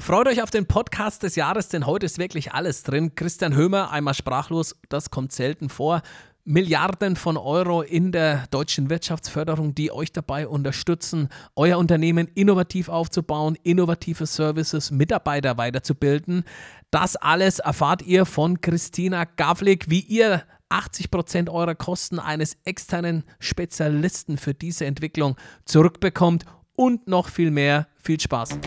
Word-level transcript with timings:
Freut 0.00 0.28
euch 0.28 0.42
auf 0.42 0.50
den 0.50 0.66
Podcast 0.66 1.22
des 1.22 1.36
Jahres, 1.36 1.68
denn 1.68 1.86
heute 1.86 2.06
ist 2.06 2.18
wirklich 2.18 2.52
alles 2.52 2.82
drin. 2.82 3.14
Christian 3.14 3.54
Hömer, 3.54 3.90
einmal 3.90 4.14
sprachlos, 4.14 4.74
das 4.88 5.10
kommt 5.10 5.30
selten 5.30 5.68
vor. 5.68 6.00
Milliarden 6.44 7.16
von 7.16 7.36
Euro 7.36 7.82
in 7.82 8.10
der 8.10 8.46
deutschen 8.50 8.88
Wirtschaftsförderung, 8.88 9.74
die 9.74 9.92
euch 9.92 10.10
dabei 10.10 10.48
unterstützen, 10.48 11.28
euer 11.54 11.76
Unternehmen 11.76 12.28
innovativ 12.34 12.88
aufzubauen, 12.88 13.58
innovative 13.62 14.24
Services, 14.24 14.90
Mitarbeiter 14.90 15.58
weiterzubilden. 15.58 16.44
Das 16.90 17.16
alles 17.16 17.58
erfahrt 17.58 18.00
ihr 18.02 18.24
von 18.24 18.62
Christina 18.62 19.24
Gavlik, 19.24 19.90
wie 19.90 20.00
ihr 20.00 20.42
80 20.70 21.10
Prozent 21.10 21.50
eurer 21.50 21.74
Kosten 21.74 22.18
eines 22.18 22.56
externen 22.64 23.22
Spezialisten 23.38 24.38
für 24.38 24.54
diese 24.54 24.86
Entwicklung 24.86 25.36
zurückbekommt 25.66 26.46
und 26.74 27.06
noch 27.06 27.28
viel 27.28 27.50
mehr. 27.50 27.86
Viel 27.96 28.18
Spaß! 28.18 28.58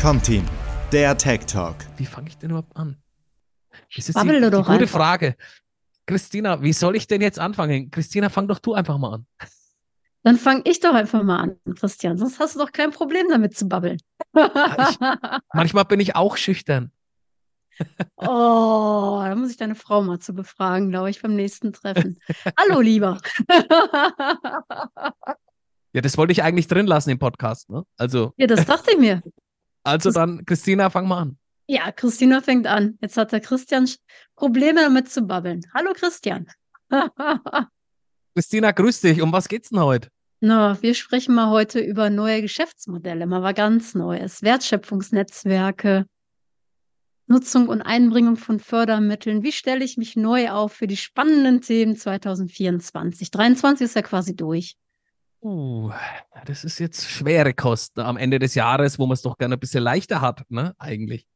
Comteam, 0.00 0.44
der 0.92 1.16
Tech 1.18 1.40
Talk. 1.46 1.74
Wie 1.96 2.06
fange 2.06 2.28
ich 2.28 2.38
denn 2.38 2.50
überhaupt 2.50 2.76
an? 2.76 2.96
Das 3.96 4.08
ist 4.08 4.14
Babbel 4.14 4.40
die, 4.40 4.48
die 4.48 4.56
gute 4.56 4.70
einfach. 4.70 4.88
Frage. 4.88 5.36
Christina, 6.06 6.62
wie 6.62 6.72
soll 6.72 6.94
ich 6.94 7.08
denn 7.08 7.20
jetzt 7.20 7.40
anfangen? 7.40 7.90
Christina, 7.90 8.28
fang 8.28 8.46
doch 8.46 8.60
du 8.60 8.74
einfach 8.74 8.96
mal 8.96 9.14
an. 9.14 9.26
Dann 10.22 10.36
fange 10.36 10.62
ich 10.66 10.78
doch 10.78 10.94
einfach 10.94 11.24
mal 11.24 11.38
an, 11.38 11.56
Christian. 11.74 12.16
Sonst 12.16 12.38
hast 12.38 12.54
du 12.54 12.60
doch 12.60 12.70
kein 12.70 12.92
Problem 12.92 13.26
damit 13.28 13.56
zu 13.56 13.66
babbeln. 13.68 13.98
ich, 14.34 14.98
manchmal 15.52 15.84
bin 15.84 15.98
ich 15.98 16.14
auch 16.14 16.36
schüchtern. 16.36 16.92
Oh, 18.16 19.20
da 19.24 19.34
muss 19.34 19.50
ich 19.50 19.56
deine 19.56 19.74
Frau 19.74 20.02
mal 20.02 20.20
zu 20.20 20.32
befragen, 20.32 20.90
glaube 20.90 21.10
ich, 21.10 21.20
beim 21.22 21.34
nächsten 21.34 21.72
Treffen. 21.72 22.20
Hallo, 22.56 22.80
lieber. 22.80 23.20
ja, 25.92 26.00
das 26.00 26.16
wollte 26.16 26.32
ich 26.32 26.42
eigentlich 26.44 26.68
drin 26.68 26.86
lassen 26.86 27.10
im 27.10 27.18
Podcast, 27.18 27.68
ne? 27.68 27.82
Also. 27.96 28.32
Ja, 28.36 28.46
das 28.46 28.64
dachte 28.64 28.92
ich 28.92 28.98
mir. 28.98 29.22
Also 29.88 30.10
dann, 30.10 30.44
Christina, 30.44 30.90
fang 30.90 31.08
mal 31.08 31.18
an. 31.22 31.38
Ja, 31.66 31.90
Christina 31.92 32.42
fängt 32.42 32.66
an. 32.66 32.98
Jetzt 33.00 33.16
hat 33.16 33.32
der 33.32 33.40
Christian 33.40 33.88
Probleme 34.36 34.82
damit 34.82 35.08
zu 35.08 35.22
babbeln. 35.22 35.62
Hallo 35.74 35.92
Christian. 35.94 36.46
Christina, 38.34 38.72
grüß 38.72 39.00
dich. 39.00 39.22
Um 39.22 39.32
was 39.32 39.48
geht's 39.48 39.70
denn 39.70 39.80
heute? 39.80 40.10
Na, 40.40 40.80
wir 40.82 40.94
sprechen 40.94 41.34
mal 41.34 41.48
heute 41.48 41.80
über 41.80 42.10
neue 42.10 42.42
Geschäftsmodelle, 42.42 43.26
mal 43.26 43.42
was 43.42 43.54
ganz 43.54 43.94
Neues. 43.94 44.42
Wertschöpfungsnetzwerke, 44.42 46.04
Nutzung 47.26 47.68
und 47.68 47.80
Einbringung 47.80 48.36
von 48.36 48.60
Fördermitteln. 48.60 49.42
Wie 49.42 49.52
stelle 49.52 49.84
ich 49.84 49.96
mich 49.96 50.16
neu 50.16 50.50
auf 50.50 50.74
für 50.74 50.86
die 50.86 50.98
spannenden 50.98 51.62
Themen 51.62 51.96
2024? 51.96 53.32
2023 53.32 53.84
ist 53.86 53.96
ja 53.96 54.02
quasi 54.02 54.36
durch. 54.36 54.76
Uh, 55.40 55.92
das 56.46 56.64
ist 56.64 56.78
jetzt 56.78 57.08
schwere 57.08 57.54
Kosten 57.54 58.00
am 58.00 58.16
Ende 58.16 58.38
des 58.38 58.54
Jahres, 58.54 58.98
wo 58.98 59.06
man 59.06 59.14
es 59.14 59.22
doch 59.22 59.38
gerne 59.38 59.54
ein 59.54 59.60
bisschen 59.60 59.82
leichter 59.82 60.20
hat, 60.20 60.42
ne? 60.50 60.74
Eigentlich. 60.78 61.26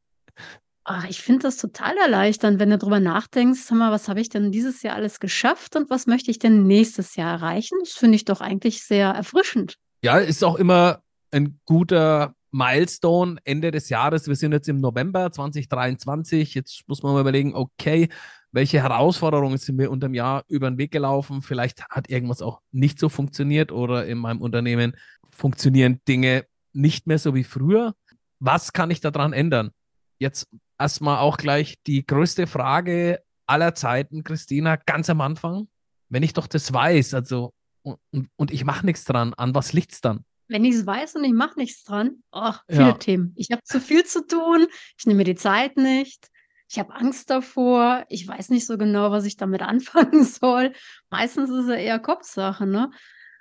Ach, 0.85 1.05
ich 1.05 1.21
finde 1.21 1.43
das 1.43 1.55
total 1.55 1.95
erleichternd, 1.97 2.59
wenn 2.59 2.69
du 2.69 2.77
darüber 2.77 2.99
nachdenkst, 2.99 3.61
sag 3.61 3.77
mal, 3.77 3.91
was 3.91 4.09
habe 4.09 4.19
ich 4.19 4.27
denn 4.27 4.51
dieses 4.51 4.83
Jahr 4.83 4.95
alles 4.95 5.21
geschafft 5.21 5.77
und 5.77 5.89
was 5.89 6.07
möchte 6.07 6.29
ich 6.29 6.39
denn 6.39 6.67
nächstes 6.67 7.15
Jahr 7.15 7.31
erreichen? 7.31 7.77
Das 7.79 7.93
finde 7.93 8.17
ich 8.17 8.25
doch 8.25 8.41
eigentlich 8.41 8.83
sehr 8.83 9.07
erfrischend. 9.09 9.77
Ja, 10.03 10.17
ist 10.17 10.43
auch 10.43 10.55
immer 10.55 11.01
ein 11.31 11.59
guter 11.63 12.35
Milestone 12.51 13.37
Ende 13.45 13.71
des 13.71 13.87
Jahres. 13.87 14.27
Wir 14.27 14.35
sind 14.35 14.51
jetzt 14.51 14.67
im 14.67 14.81
November 14.81 15.31
2023. 15.31 16.53
Jetzt 16.53 16.83
muss 16.87 17.01
man 17.01 17.13
mal 17.13 17.21
überlegen, 17.21 17.55
okay, 17.55 18.09
welche 18.53 18.81
Herausforderungen 18.81 19.57
sind 19.57 19.77
mir 19.77 19.89
unter 19.89 20.07
dem 20.07 20.13
Jahr 20.13 20.45
über 20.47 20.69
den 20.69 20.77
Weg 20.77 20.91
gelaufen? 20.91 21.41
Vielleicht 21.41 21.83
hat 21.89 22.09
irgendwas 22.09 22.41
auch 22.41 22.61
nicht 22.71 22.99
so 22.99 23.09
funktioniert 23.09 23.71
oder 23.71 24.05
in 24.05 24.19
meinem 24.19 24.41
Unternehmen 24.41 24.95
funktionieren 25.27 25.99
Dinge 26.07 26.45
nicht 26.71 27.07
mehr 27.07 27.17
so 27.17 27.33
wie 27.33 27.43
früher. 27.43 27.95
Was 28.39 28.71
kann 28.71 28.91
ich 28.91 29.01
daran 29.01 29.33
ändern? 29.33 29.71
Jetzt 30.19 30.47
erstmal 30.77 31.17
auch 31.17 31.37
gleich 31.37 31.81
die 31.87 32.05
größte 32.05 32.45
Frage 32.45 33.23
aller 33.47 33.73
Zeiten, 33.73 34.23
Christina, 34.23 34.75
ganz 34.75 35.09
am 35.09 35.21
Anfang. 35.21 35.67
Wenn 36.09 36.21
ich 36.21 36.33
doch 36.33 36.45
das 36.45 36.71
weiß, 36.71 37.15
also 37.15 37.53
und, 37.81 38.29
und 38.35 38.51
ich 38.51 38.65
mache 38.65 38.85
nichts 38.85 39.03
dran, 39.03 39.33
an 39.33 39.55
was 39.55 39.73
liegt 39.73 39.93
es 39.93 40.01
dann? 40.01 40.25
Wenn 40.47 40.63
ich 40.63 40.75
es 40.75 40.85
weiß 40.85 41.15
und 41.15 41.23
ich 41.23 41.33
mache 41.33 41.57
nichts 41.57 41.83
dran, 41.83 42.21
ach, 42.31 42.63
viele 42.69 42.83
ja. 42.83 42.93
Themen. 42.93 43.33
Ich 43.35 43.49
habe 43.51 43.63
zu 43.63 43.79
viel 43.79 44.05
zu 44.05 44.27
tun, 44.27 44.67
ich 44.97 45.05
nehme 45.07 45.17
mir 45.17 45.23
die 45.23 45.35
Zeit 45.35 45.75
nicht, 45.75 46.29
ich 46.73 46.79
habe 46.79 46.95
Angst 46.95 47.29
davor, 47.29 48.03
ich 48.09 48.27
weiß 48.27 48.49
nicht 48.49 48.65
so 48.65 48.79
genau, 48.79 49.11
was 49.11 49.25
ich 49.25 49.37
damit 49.37 49.61
anfangen 49.73 50.23
soll. 50.23 50.73
Meistens 51.11 51.51
ist 51.51 51.67
es 51.67 51.69
eher 51.69 51.99
Kopfsache, 51.99 52.65
ne? 52.65 52.89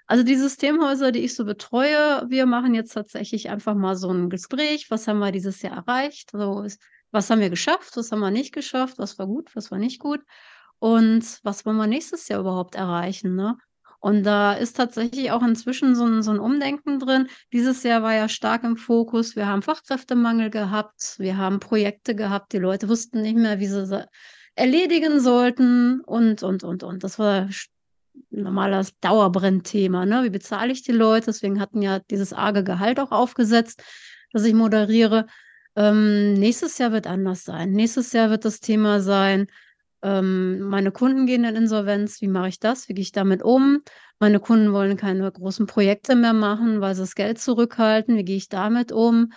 Also 0.07 0.23
die 0.23 0.37
Systemhäuser, 0.37 1.13
die 1.13 1.21
ich 1.21 1.35
so 1.35 1.47
betreue, 1.47 2.27
wir 2.29 2.45
machen 2.45 2.75
jetzt 2.75 2.93
tatsächlich 2.93 3.49
einfach 3.49 3.75
mal 3.75 3.97
so 3.97 4.11
ein 4.11 4.29
Gespräch. 4.29 4.91
Was 4.91 5.09
haben 5.09 5.21
wir 5.21 5.33
dieses 5.33 5.63
Jahr 5.63 5.77
erreicht? 5.77 6.33
So, 6.33 6.67
was 7.11 7.31
haben 7.31 7.41
wir 7.41 7.49
geschafft? 7.49 7.97
Was 7.97 8.13
haben 8.13 8.21
wir 8.21 8.31
nicht 8.31 8.53
geschafft? 8.53 8.99
Was 8.99 9.19
war 9.19 9.27
gut? 9.27 9.57
Was 9.57 9.71
war 9.71 9.79
nicht 9.79 9.99
gut? 9.99 10.21
Und 10.79 11.41
was 11.43 11.65
wollen 11.65 11.79
wir 11.79 11.87
nächstes 11.87 12.29
Jahr 12.29 12.41
überhaupt 12.41 12.75
erreichen? 12.75 13.35
Ne? 13.35 13.57
Und 14.03 14.25
da 14.25 14.55
ist 14.55 14.77
tatsächlich 14.77 15.31
auch 15.31 15.45
inzwischen 15.45 15.95
so 15.95 16.05
ein, 16.05 16.25
so 16.25 16.33
ein 16.33 16.41
Umdenken 16.41 16.99
drin. 16.99 17.29
Dieses 17.53 17.85
Jahr 17.85 18.03
war 18.03 18.13
ja 18.13 18.29
stark 18.29 18.65
im 18.65 18.77
Fokus. 18.77 19.37
Wir 19.37 19.47
haben 19.47 19.63
Fachkräftemangel 19.63 20.51
gehabt. 20.51 21.15
Wir 21.19 21.37
haben 21.37 21.61
Projekte 21.61 22.17
gehabt. 22.17 22.53
Die 22.53 22.59
Leute 22.59 22.89
wussten 22.89 23.23
nicht 23.23 23.37
mehr, 23.37 23.61
wie 23.61 23.69
sie 23.69 24.09
erledigen 24.57 25.21
sollten 25.21 26.01
und, 26.01 26.43
und, 26.43 26.65
und, 26.65 26.83
und. 26.83 27.05
Das 27.05 27.21
war 27.21 27.49
normales 28.31 28.99
Dauerbrennthema. 28.99 30.05
Ne? 30.05 30.25
Wie 30.25 30.31
bezahle 30.31 30.73
ich 30.73 30.83
die 30.83 30.91
Leute? 30.91 31.27
Deswegen 31.27 31.61
hatten 31.61 31.81
ja 31.81 32.01
dieses 32.01 32.33
arge 32.33 32.65
Gehalt 32.65 32.99
auch 32.99 33.13
aufgesetzt, 33.13 33.85
das 34.33 34.43
ich 34.43 34.53
moderiere. 34.53 35.27
Ähm, 35.77 36.35
nächstes 36.35 36.77
Jahr 36.79 36.91
wird 36.91 37.07
anders 37.07 37.45
sein. 37.45 37.71
Nächstes 37.71 38.13
Jahr 38.13 38.31
wird 38.31 38.45
das 38.45 38.59
Thema 38.59 39.01
sein, 39.01 39.47
ähm, 40.03 40.61
meine 40.61 40.91
Kunden 40.91 41.27
gehen 41.27 41.45
in 41.45 41.55
Insolvenz, 41.55 42.21
wie 42.21 42.29
mache 42.29 42.49
ich 42.49 42.59
das? 42.59 42.89
Wie 42.89 42.95
gehe 42.95 43.03
ich 43.03 43.13
damit 43.13 43.43
um? 43.43 43.83
Meine 44.19 44.41
Kunden 44.41 44.73
wollen 44.73 44.97
keine 44.97 45.31
großen 45.31 45.67
Projekte 45.67 46.17
mehr 46.17 46.33
machen, 46.33 46.81
weil 46.81 46.95
sie 46.95 47.03
das 47.03 47.15
Geld 47.15 47.39
zurückhalten. 47.39 48.17
Wie 48.17 48.25
gehe 48.25 48.37
ich 48.37 48.49
damit 48.49 48.93
um? 48.93 49.33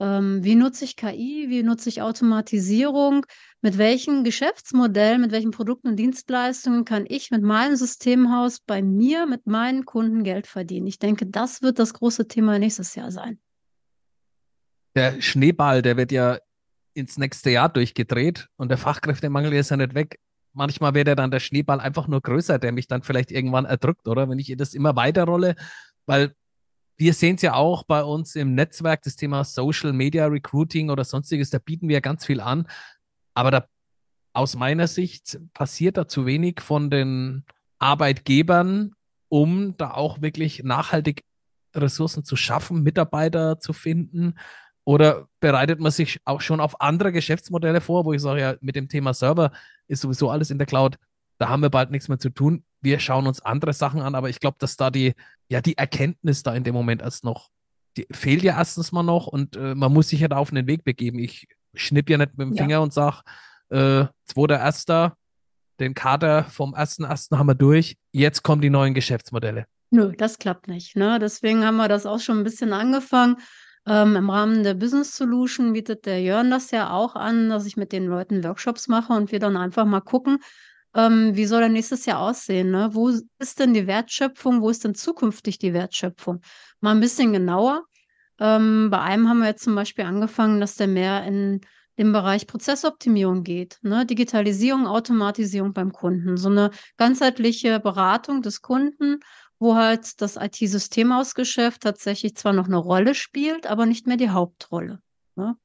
Ähm, 0.00 0.44
wie 0.44 0.54
nutze 0.54 0.84
ich 0.84 0.96
KI? 0.96 1.46
Wie 1.48 1.62
nutze 1.62 1.88
ich 1.88 2.00
Automatisierung? 2.00 3.26
Mit 3.60 3.76
welchen 3.76 4.24
Geschäftsmodellen, 4.24 5.20
mit 5.20 5.32
welchen 5.32 5.50
Produkten 5.50 5.88
und 5.88 5.96
Dienstleistungen 5.96 6.84
kann 6.84 7.04
ich 7.06 7.30
mit 7.30 7.42
meinem 7.42 7.76
Systemhaus 7.76 8.60
bei 8.60 8.80
mir, 8.80 9.26
mit 9.26 9.46
meinen 9.46 9.84
Kunden 9.84 10.22
Geld 10.22 10.46
verdienen? 10.46 10.86
Ich 10.86 10.98
denke, 10.98 11.26
das 11.26 11.62
wird 11.62 11.78
das 11.78 11.92
große 11.94 12.28
Thema 12.28 12.58
nächstes 12.58 12.94
Jahr 12.94 13.10
sein. 13.10 13.40
Der 14.94 15.20
Schneeball, 15.20 15.82
der 15.82 15.96
wird 15.96 16.12
ja 16.12 16.38
ins 16.98 17.16
nächste 17.16 17.50
Jahr 17.50 17.68
durchgedreht 17.68 18.48
und 18.56 18.68
der 18.68 18.78
Fachkräftemangel 18.78 19.52
ist 19.54 19.70
ja 19.70 19.76
nicht 19.76 19.94
weg. 19.94 20.18
Manchmal 20.52 20.96
ja 20.96 21.14
dann 21.14 21.30
der 21.30 21.40
Schneeball 21.40 21.80
einfach 21.80 22.08
nur 22.08 22.20
größer, 22.20 22.58
der 22.58 22.72
mich 22.72 22.88
dann 22.88 23.02
vielleicht 23.02 23.30
irgendwann 23.30 23.64
erdrückt, 23.64 24.08
oder? 24.08 24.28
Wenn 24.28 24.38
ich 24.38 24.52
das 24.56 24.74
immer 24.74 24.96
weiter 24.96 25.24
rolle, 25.24 25.54
weil 26.06 26.34
wir 26.96 27.14
sehen 27.14 27.36
es 27.36 27.42
ja 27.42 27.54
auch 27.54 27.84
bei 27.84 28.02
uns 28.02 28.34
im 28.34 28.54
Netzwerk, 28.54 29.02
das 29.02 29.14
Thema 29.14 29.44
Social 29.44 29.92
Media 29.92 30.26
Recruiting 30.26 30.90
oder 30.90 31.04
sonstiges, 31.04 31.50
da 31.50 31.58
bieten 31.58 31.88
wir 31.88 32.00
ganz 32.00 32.26
viel 32.26 32.40
an. 32.40 32.66
Aber 33.34 33.52
da, 33.52 33.66
aus 34.32 34.56
meiner 34.56 34.88
Sicht 34.88 35.38
passiert 35.54 35.96
da 35.96 36.08
zu 36.08 36.26
wenig 36.26 36.60
von 36.60 36.90
den 36.90 37.44
Arbeitgebern, 37.78 38.94
um 39.28 39.76
da 39.76 39.92
auch 39.92 40.20
wirklich 40.20 40.64
nachhaltig 40.64 41.22
Ressourcen 41.74 42.24
zu 42.24 42.34
schaffen, 42.34 42.82
Mitarbeiter 42.82 43.60
zu 43.60 43.72
finden, 43.72 44.34
oder 44.88 45.28
bereitet 45.40 45.80
man 45.80 45.92
sich 45.92 46.18
auch 46.24 46.40
schon 46.40 46.60
auf 46.60 46.80
andere 46.80 47.12
Geschäftsmodelle 47.12 47.82
vor, 47.82 48.06
wo 48.06 48.14
ich 48.14 48.22
sage, 48.22 48.40
ja, 48.40 48.54
mit 48.62 48.74
dem 48.74 48.88
Thema 48.88 49.12
Server 49.12 49.52
ist 49.86 50.00
sowieso 50.00 50.30
alles 50.30 50.50
in 50.50 50.56
der 50.56 50.66
Cloud, 50.66 50.96
da 51.36 51.50
haben 51.50 51.60
wir 51.60 51.68
bald 51.68 51.90
nichts 51.90 52.08
mehr 52.08 52.18
zu 52.18 52.30
tun. 52.30 52.64
Wir 52.80 52.98
schauen 52.98 53.26
uns 53.26 53.42
andere 53.42 53.74
Sachen 53.74 54.00
an, 54.00 54.14
aber 54.14 54.30
ich 54.30 54.40
glaube, 54.40 54.56
dass 54.58 54.78
da 54.78 54.90
die, 54.90 55.12
ja, 55.50 55.60
die 55.60 55.76
Erkenntnis 55.76 56.42
da 56.42 56.54
in 56.54 56.64
dem 56.64 56.72
Moment 56.72 57.02
erst 57.02 57.22
noch, 57.22 57.50
die 57.98 58.06
fehlt 58.10 58.42
ja 58.42 58.56
erstens 58.56 58.90
mal 58.90 59.02
noch 59.02 59.26
und 59.26 59.56
äh, 59.56 59.74
man 59.74 59.92
muss 59.92 60.08
sich 60.08 60.20
ja 60.20 60.28
da 60.28 60.38
auf 60.38 60.52
den 60.52 60.66
Weg 60.66 60.84
begeben. 60.84 61.18
Ich 61.18 61.48
schnipp 61.74 62.08
ja 62.08 62.16
nicht 62.16 62.38
mit 62.38 62.48
dem 62.48 62.56
Finger 62.56 62.70
ja. 62.70 62.78
und 62.78 62.94
sage, 62.94 63.20
äh, 63.68 64.06
2.1., 64.32 65.12
den 65.80 65.92
Kader 65.92 66.44
vom 66.44 66.74
1.1. 66.74 67.36
haben 67.36 67.46
wir 67.46 67.54
durch, 67.54 67.98
jetzt 68.12 68.42
kommen 68.42 68.62
die 68.62 68.70
neuen 68.70 68.94
Geschäftsmodelle. 68.94 69.66
Nö, 69.90 70.14
das 70.16 70.38
klappt 70.38 70.66
nicht. 70.66 70.96
Ne? 70.96 71.18
Deswegen 71.18 71.62
haben 71.66 71.76
wir 71.76 71.88
das 71.88 72.06
auch 72.06 72.20
schon 72.20 72.38
ein 72.38 72.44
bisschen 72.44 72.72
angefangen. 72.72 73.36
Ähm, 73.88 74.16
Im 74.16 74.28
Rahmen 74.28 74.64
der 74.64 74.74
Business 74.74 75.16
Solution 75.16 75.72
bietet 75.72 76.04
der 76.04 76.20
Jörn 76.20 76.50
das 76.50 76.70
ja 76.72 76.90
auch 76.90 77.16
an, 77.16 77.48
dass 77.48 77.64
ich 77.64 77.78
mit 77.78 77.90
den 77.92 78.04
Leuten 78.06 78.44
Workshops 78.44 78.86
mache 78.86 79.14
und 79.14 79.32
wir 79.32 79.38
dann 79.38 79.56
einfach 79.56 79.86
mal 79.86 80.02
gucken, 80.02 80.40
ähm, 80.94 81.34
wie 81.34 81.46
soll 81.46 81.60
der 81.60 81.70
nächstes 81.70 82.04
Jahr 82.04 82.20
aussehen? 82.20 82.70
Ne? 82.70 82.90
Wo 82.92 83.08
ist 83.08 83.58
denn 83.58 83.72
die 83.72 83.86
Wertschöpfung? 83.86 84.60
Wo 84.60 84.68
ist 84.68 84.84
denn 84.84 84.94
zukünftig 84.94 85.58
die 85.58 85.72
Wertschöpfung? 85.72 86.42
Mal 86.80 86.90
ein 86.90 87.00
bisschen 87.00 87.32
genauer. 87.32 87.84
Ähm, 88.38 88.90
bei 88.90 89.00
einem 89.00 89.26
haben 89.28 89.38
wir 89.38 89.48
jetzt 89.48 89.64
zum 89.64 89.74
Beispiel 89.74 90.04
angefangen, 90.04 90.60
dass 90.60 90.74
der 90.74 90.88
mehr 90.88 91.24
in 91.24 91.62
den 91.96 92.12
Bereich 92.12 92.46
Prozessoptimierung 92.46 93.42
geht. 93.42 93.78
Ne? 93.82 94.04
Digitalisierung, 94.04 94.86
Automatisierung 94.86 95.72
beim 95.72 95.92
Kunden. 95.92 96.36
So 96.36 96.50
eine 96.50 96.70
ganzheitliche 96.98 97.80
Beratung 97.80 98.42
des 98.42 98.60
Kunden 98.60 99.20
wo 99.58 99.74
halt 99.74 100.20
das 100.20 100.36
IT-Systemhausgeschäft 100.36 101.82
tatsächlich 101.82 102.36
zwar 102.36 102.52
noch 102.52 102.66
eine 102.66 102.76
Rolle 102.76 103.14
spielt, 103.14 103.66
aber 103.66 103.86
nicht 103.86 104.06
mehr 104.06 104.16
die 104.16 104.30
Hauptrolle. 104.30 105.00
Ne? 105.36 105.56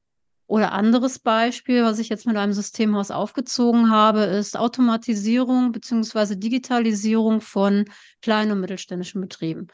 Oder 0.46 0.72
anderes 0.72 1.18
Beispiel, 1.18 1.84
was 1.84 1.98
ich 1.98 2.08
jetzt 2.10 2.26
mit 2.26 2.36
einem 2.36 2.52
Systemhaus 2.52 3.10
aufgezogen 3.10 3.90
habe, 3.90 4.20
ist 4.20 4.58
Automatisierung 4.58 5.72
beziehungsweise 5.72 6.36
Digitalisierung 6.36 7.40
von 7.40 7.86
kleinen 8.20 8.52
und 8.52 8.60
mittelständischen 8.60 9.20
Betrieben. 9.20 9.68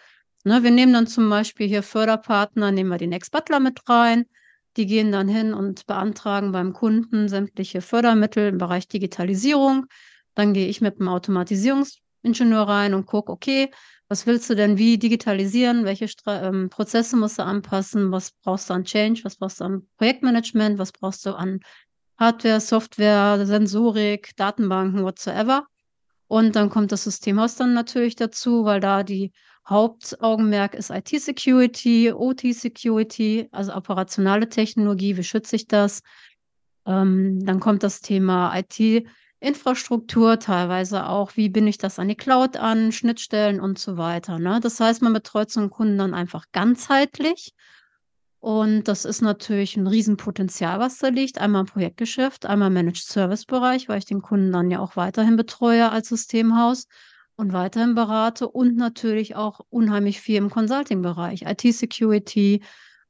Ne, 0.44 0.62
wir 0.62 0.70
nehmen 0.70 0.92
dann 0.92 1.06
zum 1.06 1.28
Beispiel 1.28 1.66
hier 1.66 1.82
Förderpartner, 1.82 2.70
nehmen 2.70 2.88
wir 2.88 2.98
den 2.98 3.12
Ex-Butler 3.12 3.60
mit 3.60 3.88
rein. 3.88 4.26
Die 4.76 4.86
gehen 4.86 5.10
dann 5.12 5.28
hin 5.28 5.52
und 5.52 5.86
beantragen 5.86 6.52
beim 6.52 6.72
Kunden 6.72 7.28
sämtliche 7.28 7.82
Fördermittel 7.82 8.48
im 8.48 8.58
Bereich 8.58 8.86
Digitalisierung. 8.86 9.86
Dann 10.34 10.54
gehe 10.54 10.68
ich 10.68 10.80
mit 10.80 11.00
dem 11.00 11.08
Automatisierungsingenieur 11.08 12.62
rein 12.62 12.94
und 12.94 13.06
gucke, 13.06 13.32
okay, 13.32 13.70
was 14.10 14.26
willst 14.26 14.50
du 14.50 14.56
denn 14.56 14.76
wie 14.76 14.98
digitalisieren? 14.98 15.84
Welche 15.84 16.08
Stra 16.08 16.42
ähm, 16.42 16.68
Prozesse 16.68 17.16
musst 17.16 17.38
du 17.38 17.44
anpassen? 17.44 18.10
Was 18.10 18.32
brauchst 18.42 18.68
du 18.68 18.74
an 18.74 18.84
Change? 18.84 19.20
Was 19.22 19.36
brauchst 19.36 19.60
du 19.60 19.64
an 19.64 19.86
Projektmanagement? 19.98 20.80
Was 20.80 20.90
brauchst 20.90 21.24
du 21.24 21.32
an 21.36 21.60
Hardware, 22.18 22.60
Software, 22.60 23.46
Sensorik, 23.46 24.32
Datenbanken, 24.36 25.04
whatsoever? 25.04 25.64
Und 26.26 26.56
dann 26.56 26.70
kommt 26.70 26.90
das 26.90 27.04
Systemhaus 27.04 27.54
dann 27.54 27.72
natürlich 27.72 28.16
dazu, 28.16 28.64
weil 28.64 28.80
da 28.80 29.04
die 29.04 29.30
Hauptaugenmerk 29.68 30.74
ist 30.74 30.90
IT-Security, 30.90 32.12
OT-Security, 32.12 33.48
also 33.52 33.72
operationale 33.74 34.48
Technologie. 34.48 35.16
Wie 35.16 35.22
schütze 35.22 35.54
ich 35.54 35.68
das? 35.68 36.02
Ähm, 36.84 37.44
dann 37.46 37.60
kommt 37.60 37.84
das 37.84 38.00
Thema 38.00 38.52
IT- 38.58 39.06
Infrastruktur, 39.40 40.38
teilweise 40.38 41.06
auch, 41.06 41.36
wie 41.36 41.48
binde 41.48 41.70
ich 41.70 41.78
das 41.78 41.98
an 41.98 42.08
die 42.08 42.14
Cloud 42.14 42.58
an, 42.58 42.92
Schnittstellen 42.92 43.58
und 43.58 43.78
so 43.78 43.96
weiter. 43.96 44.38
Ne? 44.38 44.60
Das 44.60 44.78
heißt, 44.78 45.00
man 45.00 45.14
betreut 45.14 45.50
so 45.50 45.60
einen 45.60 45.70
Kunden 45.70 45.98
dann 45.98 46.14
einfach 46.14 46.46
ganzheitlich. 46.52 47.54
Und 48.38 48.84
das 48.84 49.04
ist 49.04 49.20
natürlich 49.20 49.76
ein 49.76 49.86
Riesenpotenzial, 49.86 50.78
was 50.78 50.98
da 50.98 51.08
liegt. 51.08 51.38
Einmal 51.38 51.62
im 51.62 51.66
Projektgeschäft, 51.66 52.46
einmal 52.46 52.68
im 52.68 52.74
Managed 52.74 53.04
Service 53.04 53.44
Bereich, 53.44 53.88
weil 53.88 53.98
ich 53.98 54.06
den 54.06 54.22
Kunden 54.22 54.52
dann 54.52 54.70
ja 54.70 54.78
auch 54.78 54.96
weiterhin 54.96 55.36
betreue 55.36 55.90
als 55.90 56.08
Systemhaus 56.08 56.86
und 57.36 57.52
weiterhin 57.52 57.94
berate 57.94 58.48
und 58.48 58.76
natürlich 58.76 59.36
auch 59.36 59.60
unheimlich 59.70 60.20
viel 60.20 60.36
im 60.36 60.50
Consulting-Bereich, 60.50 61.42
IT-Security, 61.42 62.62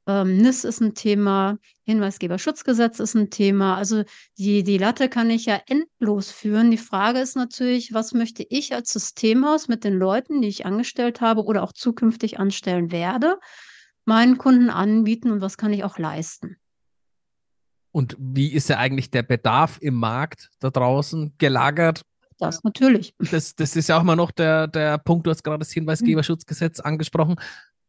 ähm, 0.07 0.37
NIS 0.37 0.63
ist 0.63 0.81
ein 0.81 0.95
Thema, 0.95 1.57
Hinweisgeberschutzgesetz 1.83 2.99
ist 2.99 3.15
ein 3.15 3.29
Thema. 3.29 3.77
Also 3.77 4.03
die, 4.37 4.63
die 4.63 4.77
Latte 4.77 5.09
kann 5.09 5.29
ich 5.29 5.45
ja 5.45 5.59
endlos 5.67 6.31
führen. 6.31 6.71
Die 6.71 6.77
Frage 6.77 7.19
ist 7.19 7.35
natürlich, 7.35 7.93
was 7.93 8.13
möchte 8.13 8.43
ich 8.49 8.73
als 8.73 8.91
Systemhaus 8.91 9.67
mit 9.67 9.83
den 9.83 9.93
Leuten, 9.93 10.41
die 10.41 10.47
ich 10.47 10.65
angestellt 10.65 11.21
habe 11.21 11.43
oder 11.43 11.63
auch 11.63 11.73
zukünftig 11.73 12.39
anstellen 12.39 12.91
werde, 12.91 13.39
meinen 14.05 14.37
Kunden 14.37 14.69
anbieten 14.69 15.31
und 15.31 15.41
was 15.41 15.57
kann 15.57 15.73
ich 15.73 15.83
auch 15.83 15.97
leisten? 15.97 16.57
Und 17.91 18.15
wie 18.17 18.51
ist 18.51 18.69
ja 18.69 18.77
eigentlich 18.77 19.11
der 19.11 19.23
Bedarf 19.23 19.77
im 19.81 19.95
Markt 19.95 20.49
da 20.59 20.69
draußen 20.69 21.35
gelagert? 21.37 22.03
Das 22.39 22.63
natürlich. 22.63 23.13
Das, 23.19 23.53
das 23.55 23.75
ist 23.75 23.89
ja 23.89 23.97
auch 23.97 24.01
immer 24.01 24.15
noch 24.15 24.31
der, 24.31 24.67
der 24.67 24.97
Punkt, 24.97 25.27
du 25.27 25.31
hast 25.31 25.43
gerade 25.43 25.59
das 25.59 25.71
Hinweisgeberschutzgesetz 25.71 26.79
angesprochen. 26.79 27.35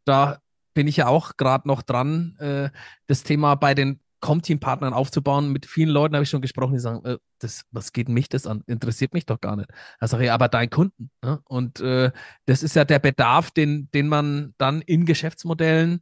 Da 0.05 0.41
bin 0.75 0.89
ich 0.89 0.97
ja 0.97 1.09
auch 1.09 1.37
gerade 1.37 1.69
noch 1.69 1.83
dran, 1.83 2.37
äh, 2.39 2.71
das 3.07 3.23
Thema 3.23 3.55
bei 3.55 3.75
den 3.75 4.01
Com-Team-Partnern 4.21 4.95
aufzubauen. 4.95 5.53
Mit 5.53 5.67
vielen 5.67 5.91
Leuten 5.91 6.15
habe 6.15 6.23
ich 6.23 6.31
schon 6.31 6.41
gesprochen, 6.41 6.75
die 6.75 6.81
sagen, 6.81 7.05
äh, 7.05 7.19
das, 7.41 7.65
was 7.73 7.93
geht 7.93 8.09
mich 8.09 8.29
das 8.29 8.47
an? 8.47 8.63
Interessiert 8.67 9.13
mich 9.13 9.27
doch 9.27 9.41
gar 9.41 9.57
nicht. 9.57 9.69
Da 10.01 10.07
sage 10.07 10.25
ich, 10.25 10.31
aber 10.31 10.49
dein 10.49 10.71
Kunden. 10.71 11.11
Ne? 11.23 11.41
Und 11.45 11.81
äh, 11.81 12.13
das 12.47 12.63
ist 12.63 12.77
ja 12.77 12.85
der 12.85 13.01
Bedarf, 13.01 13.51
den, 13.51 13.91
den 13.93 14.09
man 14.09 14.55
dann 14.59 14.81
in 14.81 15.05
Geschäftsmodellen 15.05 16.01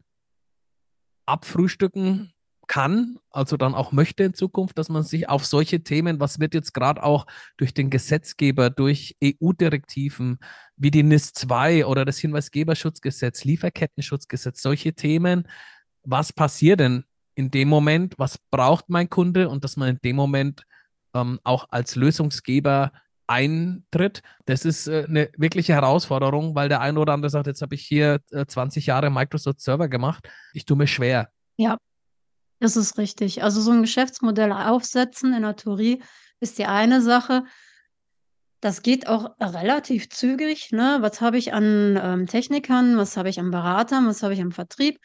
abfrühstücken 1.26 2.32
kann, 2.70 3.18
also 3.32 3.56
dann 3.56 3.74
auch 3.74 3.90
möchte 3.90 4.22
in 4.22 4.32
Zukunft, 4.32 4.78
dass 4.78 4.88
man 4.88 5.02
sich 5.02 5.28
auf 5.28 5.44
solche 5.44 5.82
Themen, 5.82 6.20
was 6.20 6.38
wird 6.38 6.54
jetzt 6.54 6.72
gerade 6.72 7.02
auch 7.02 7.26
durch 7.56 7.74
den 7.74 7.90
Gesetzgeber, 7.90 8.70
durch 8.70 9.16
EU-Direktiven 9.24 10.38
wie 10.76 10.92
die 10.92 11.02
NIS 11.02 11.32
2 11.32 11.84
oder 11.84 12.04
das 12.04 12.18
Hinweisgeberschutzgesetz, 12.18 13.42
Lieferkettenschutzgesetz, 13.42 14.62
solche 14.62 14.92
Themen, 14.92 15.48
was 16.04 16.32
passiert 16.32 16.78
denn 16.78 17.02
in 17.34 17.50
dem 17.50 17.68
Moment, 17.68 18.14
was 18.18 18.38
braucht 18.52 18.88
mein 18.88 19.10
Kunde 19.10 19.48
und 19.48 19.64
dass 19.64 19.76
man 19.76 19.88
in 19.88 19.98
dem 20.04 20.14
Moment 20.14 20.62
ähm, 21.12 21.40
auch 21.42 21.66
als 21.70 21.96
Lösungsgeber 21.96 22.92
eintritt. 23.26 24.22
Das 24.46 24.64
ist 24.64 24.86
äh, 24.86 25.06
eine 25.08 25.28
wirkliche 25.36 25.72
Herausforderung, 25.72 26.54
weil 26.54 26.68
der 26.68 26.80
eine 26.82 27.00
oder 27.00 27.14
andere 27.14 27.30
sagt, 27.30 27.48
jetzt 27.48 27.62
habe 27.62 27.74
ich 27.74 27.84
hier 27.84 28.20
äh, 28.30 28.46
20 28.46 28.86
Jahre 28.86 29.10
Microsoft 29.10 29.60
Server 29.60 29.88
gemacht, 29.88 30.30
ich 30.54 30.66
tue 30.66 30.76
mir 30.76 30.86
schwer. 30.86 31.30
Ja, 31.56 31.76
das 32.60 32.76
ist 32.76 32.98
richtig. 32.98 33.42
Also 33.42 33.60
so 33.60 33.70
ein 33.70 33.82
Geschäftsmodell 33.82 34.52
aufsetzen 34.52 35.32
in 35.34 35.42
der 35.42 35.56
Theorie 35.56 36.02
ist 36.40 36.58
die 36.58 36.66
eine 36.66 37.00
Sache. 37.00 37.44
Das 38.60 38.82
geht 38.82 39.08
auch 39.08 39.34
relativ 39.40 40.10
zügig. 40.10 40.70
Ne? 40.70 40.98
Was 41.00 41.22
habe 41.22 41.38
ich 41.38 41.54
an 41.54 41.98
ähm, 42.00 42.26
Technikern, 42.26 42.98
was 42.98 43.16
habe 43.16 43.30
ich 43.30 43.40
an 43.40 43.50
Beratern, 43.50 44.06
was 44.06 44.22
habe 44.22 44.34
ich 44.34 44.42
am 44.42 44.52
Vertrieb 44.52 45.00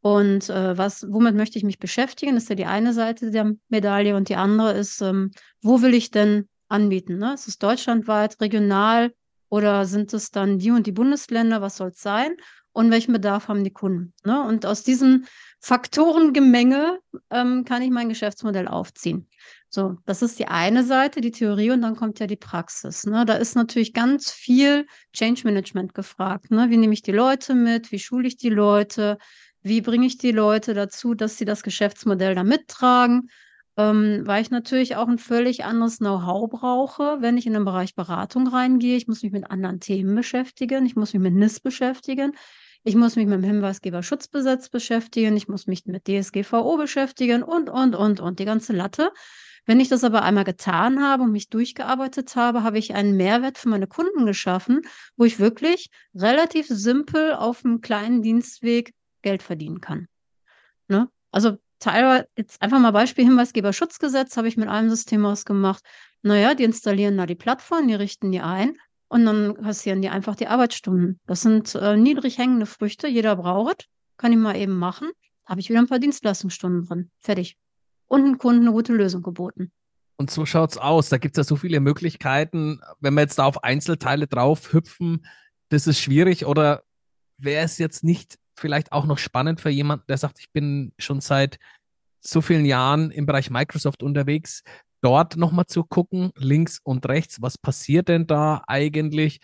und 0.00 0.50
äh, 0.50 0.76
was, 0.76 1.06
womit 1.08 1.36
möchte 1.36 1.58
ich 1.58 1.64
mich 1.64 1.78
beschäftigen? 1.78 2.34
Das 2.34 2.44
ist 2.44 2.48
ja 2.48 2.56
die 2.56 2.66
eine 2.66 2.92
Seite 2.92 3.30
der 3.30 3.52
Medaille 3.68 4.16
und 4.16 4.28
die 4.28 4.36
andere 4.36 4.72
ist, 4.72 5.00
ähm, 5.00 5.30
wo 5.62 5.82
will 5.82 5.94
ich 5.94 6.10
denn 6.10 6.48
anbieten? 6.68 7.18
Ne? 7.18 7.34
Ist 7.34 7.46
es 7.46 7.58
deutschlandweit, 7.58 8.40
regional 8.40 9.12
oder 9.48 9.86
sind 9.86 10.12
es 10.12 10.32
dann 10.32 10.58
die 10.58 10.72
und 10.72 10.88
die 10.88 10.92
Bundesländer? 10.92 11.62
Was 11.62 11.76
soll 11.76 11.90
es 11.90 12.00
sein? 12.00 12.36
Und 12.76 12.90
welchen 12.90 13.14
Bedarf 13.14 13.48
haben 13.48 13.64
die 13.64 13.72
Kunden? 13.72 14.12
Ne? 14.22 14.38
Und 14.42 14.66
aus 14.66 14.82
diesen 14.82 15.26
Faktorengemenge 15.60 16.98
ähm, 17.30 17.64
kann 17.64 17.80
ich 17.80 17.88
mein 17.88 18.10
Geschäftsmodell 18.10 18.68
aufziehen. 18.68 19.30
So, 19.70 19.96
das 20.04 20.20
ist 20.20 20.38
die 20.38 20.48
eine 20.48 20.84
Seite, 20.84 21.22
die 21.22 21.30
Theorie, 21.30 21.70
und 21.70 21.80
dann 21.80 21.96
kommt 21.96 22.20
ja 22.20 22.26
die 22.26 22.36
Praxis. 22.36 23.06
Ne? 23.06 23.24
Da 23.24 23.36
ist 23.36 23.56
natürlich 23.56 23.94
ganz 23.94 24.30
viel 24.30 24.86
Change 25.14 25.40
Management 25.44 25.94
gefragt. 25.94 26.50
Ne? 26.50 26.68
Wie 26.68 26.76
nehme 26.76 26.92
ich 26.92 27.00
die 27.00 27.12
Leute 27.12 27.54
mit? 27.54 27.92
Wie 27.92 27.98
schule 27.98 28.28
ich 28.28 28.36
die 28.36 28.50
Leute? 28.50 29.16
Wie 29.62 29.80
bringe 29.80 30.06
ich 30.06 30.18
die 30.18 30.32
Leute 30.32 30.74
dazu, 30.74 31.14
dass 31.14 31.38
sie 31.38 31.46
das 31.46 31.62
Geschäftsmodell 31.62 32.34
da 32.34 32.44
mittragen? 32.44 33.30
Ähm, 33.78 34.20
weil 34.26 34.42
ich 34.42 34.50
natürlich 34.50 34.96
auch 34.96 35.08
ein 35.08 35.16
völlig 35.16 35.64
anderes 35.64 35.96
Know-how 35.96 36.50
brauche, 36.50 37.22
wenn 37.22 37.38
ich 37.38 37.46
in 37.46 37.54
den 37.54 37.64
Bereich 37.64 37.94
Beratung 37.94 38.46
reingehe. 38.46 38.98
Ich 38.98 39.08
muss 39.08 39.22
mich 39.22 39.32
mit 39.32 39.50
anderen 39.50 39.80
Themen 39.80 40.14
beschäftigen. 40.14 40.84
Ich 40.84 40.94
muss 40.94 41.14
mich 41.14 41.22
mit 41.22 41.32
NIS 41.32 41.60
beschäftigen. 41.60 42.34
Ich 42.86 42.94
muss 42.94 43.16
mich 43.16 43.26
mit 43.26 43.34
dem 43.34 43.42
Hinweisgeberschutzgesetz 43.42 44.68
beschäftigen, 44.68 45.36
ich 45.36 45.48
muss 45.48 45.66
mich 45.66 45.86
mit 45.86 46.04
DSGVO 46.06 46.76
beschäftigen 46.76 47.42
und, 47.42 47.68
und, 47.68 47.96
und, 47.96 48.20
und 48.20 48.38
die 48.38 48.44
ganze 48.44 48.72
Latte. 48.72 49.10
Wenn 49.64 49.80
ich 49.80 49.88
das 49.88 50.04
aber 50.04 50.22
einmal 50.22 50.44
getan 50.44 51.02
habe 51.02 51.24
und 51.24 51.32
mich 51.32 51.48
durchgearbeitet 51.48 52.36
habe, 52.36 52.62
habe 52.62 52.78
ich 52.78 52.94
einen 52.94 53.16
Mehrwert 53.16 53.58
für 53.58 53.68
meine 53.68 53.88
Kunden 53.88 54.24
geschaffen, 54.24 54.82
wo 55.16 55.24
ich 55.24 55.40
wirklich 55.40 55.90
relativ 56.14 56.68
simpel 56.68 57.32
auf 57.34 57.64
einem 57.64 57.80
kleinen 57.80 58.22
Dienstweg 58.22 58.94
Geld 59.20 59.42
verdienen 59.42 59.80
kann. 59.80 60.06
Ne? 60.86 61.10
Also 61.32 61.56
teilweise, 61.80 62.28
jetzt 62.36 62.62
einfach 62.62 62.78
mal 62.78 62.92
Beispiel 62.92 63.24
Hinweisgeberschutzgesetz 63.24 64.36
habe 64.36 64.46
ich 64.46 64.56
mit 64.56 64.68
einem 64.68 64.90
System 64.90 65.26
ausgemacht. 65.26 65.82
Naja, 66.22 66.54
die 66.54 66.62
installieren 66.62 67.16
da 67.16 67.26
die 67.26 67.34
Plattform, 67.34 67.88
die 67.88 67.94
richten 67.94 68.30
die 68.30 68.42
ein 68.42 68.78
und 69.08 69.24
dann 69.24 69.54
kassieren 69.54 70.02
die 70.02 70.08
einfach 70.08 70.34
die 70.34 70.48
Arbeitsstunden. 70.48 71.20
Das 71.26 71.40
sind 71.40 71.74
äh, 71.74 71.96
niedrig 71.96 72.38
hängende 72.38 72.66
Früchte, 72.66 73.08
jeder 73.08 73.36
braucht 73.36 73.82
es, 73.82 73.86
kann 74.16 74.32
ich 74.32 74.38
mal 74.38 74.56
eben 74.56 74.76
machen. 74.76 75.10
Habe 75.44 75.60
ich 75.60 75.68
wieder 75.68 75.78
ein 75.78 75.86
paar 75.86 76.00
Dienstleistungsstunden 76.00 76.86
drin. 76.86 77.10
Fertig. 77.20 77.56
Und 78.06 78.24
einen 78.24 78.38
Kunden 78.38 78.62
eine 78.62 78.72
gute 78.72 78.92
Lösung 78.92 79.22
geboten. 79.22 79.70
Und 80.16 80.30
so 80.30 80.46
schaut 80.46 80.72
es 80.72 80.78
aus. 80.78 81.08
Da 81.08 81.18
gibt 81.18 81.36
es 81.36 81.44
ja 81.44 81.44
so 81.44 81.56
viele 81.56 81.80
Möglichkeiten. 81.80 82.80
Wenn 83.00 83.14
wir 83.14 83.20
jetzt 83.20 83.38
da 83.38 83.44
auf 83.44 83.62
Einzelteile 83.62 84.26
drauf 84.26 84.72
hüpfen, 84.72 85.26
das 85.68 85.86
ist 85.86 86.00
schwierig. 86.00 86.46
Oder 86.46 86.82
wäre 87.38 87.64
es 87.64 87.78
jetzt 87.78 88.02
nicht 88.02 88.38
vielleicht 88.56 88.92
auch 88.92 89.04
noch 89.04 89.18
spannend 89.18 89.60
für 89.60 89.70
jemanden, 89.70 90.06
der 90.08 90.18
sagt, 90.18 90.40
ich 90.40 90.50
bin 90.50 90.92
schon 90.98 91.20
seit 91.20 91.58
so 92.20 92.40
vielen 92.40 92.64
Jahren 92.64 93.10
im 93.10 93.26
Bereich 93.26 93.50
Microsoft 93.50 94.02
unterwegs, 94.02 94.62
dort 95.06 95.36
nochmal 95.36 95.66
zu 95.66 95.84
gucken, 95.84 96.32
links 96.34 96.80
und 96.82 97.08
rechts, 97.08 97.40
was 97.40 97.58
passiert 97.58 98.08
denn 98.08 98.26
da 98.26 98.64
eigentlich, 98.66 99.38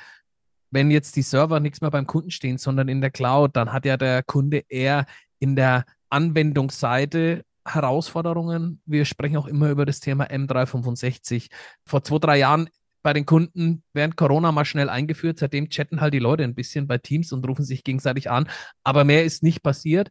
wenn 0.73 0.91
jetzt 0.91 1.15
die 1.15 1.23
Server 1.23 1.61
nichts 1.61 1.81
mehr 1.81 1.93
beim 1.93 2.09
Kunden 2.09 2.33
stehen, 2.33 2.59
sondern 2.59 2.89
in 2.89 3.01
der 3.01 3.13
Cloud, 3.13 3.55
dann 3.55 3.73
hat 3.73 3.87
ja 3.87 3.97
der 3.97 4.25
Kunde 4.25 4.65
eher 4.69 5.07
in 5.39 5.55
der 5.55 5.85
Anwendungsseite 6.11 7.45
Herausforderungen. 7.65 8.81
Wir 8.87 9.05
sprechen 9.05 9.37
auch 9.37 9.47
immer 9.47 9.71
über 9.71 9.87
das 9.87 10.01
Thema 10.01 10.25
M365. 10.25 11.49
Vor 11.87 12.03
zwei, 12.03 12.19
drei 12.19 12.39
Jahren 12.39 12.69
bei 13.05 13.13
den 13.13 13.25
Kunden 13.25 13.85
während 13.93 14.17
Corona 14.17 14.51
mal 14.51 14.65
schnell 14.65 14.89
eingeführt. 14.89 15.39
Seitdem 15.39 15.71
chatten 15.71 16.01
halt 16.01 16.13
die 16.13 16.19
Leute 16.19 16.43
ein 16.43 16.57
bisschen 16.57 16.89
bei 16.89 16.99
Teams 16.99 17.33
und 17.33 17.47
rufen 17.47 17.65
sich 17.65 17.85
gegenseitig 17.85 18.29
an. 18.29 18.49
Aber 18.83 19.05
mehr 19.05 19.25
ist 19.25 19.45
nicht 19.45 19.63
passiert. 19.63 20.11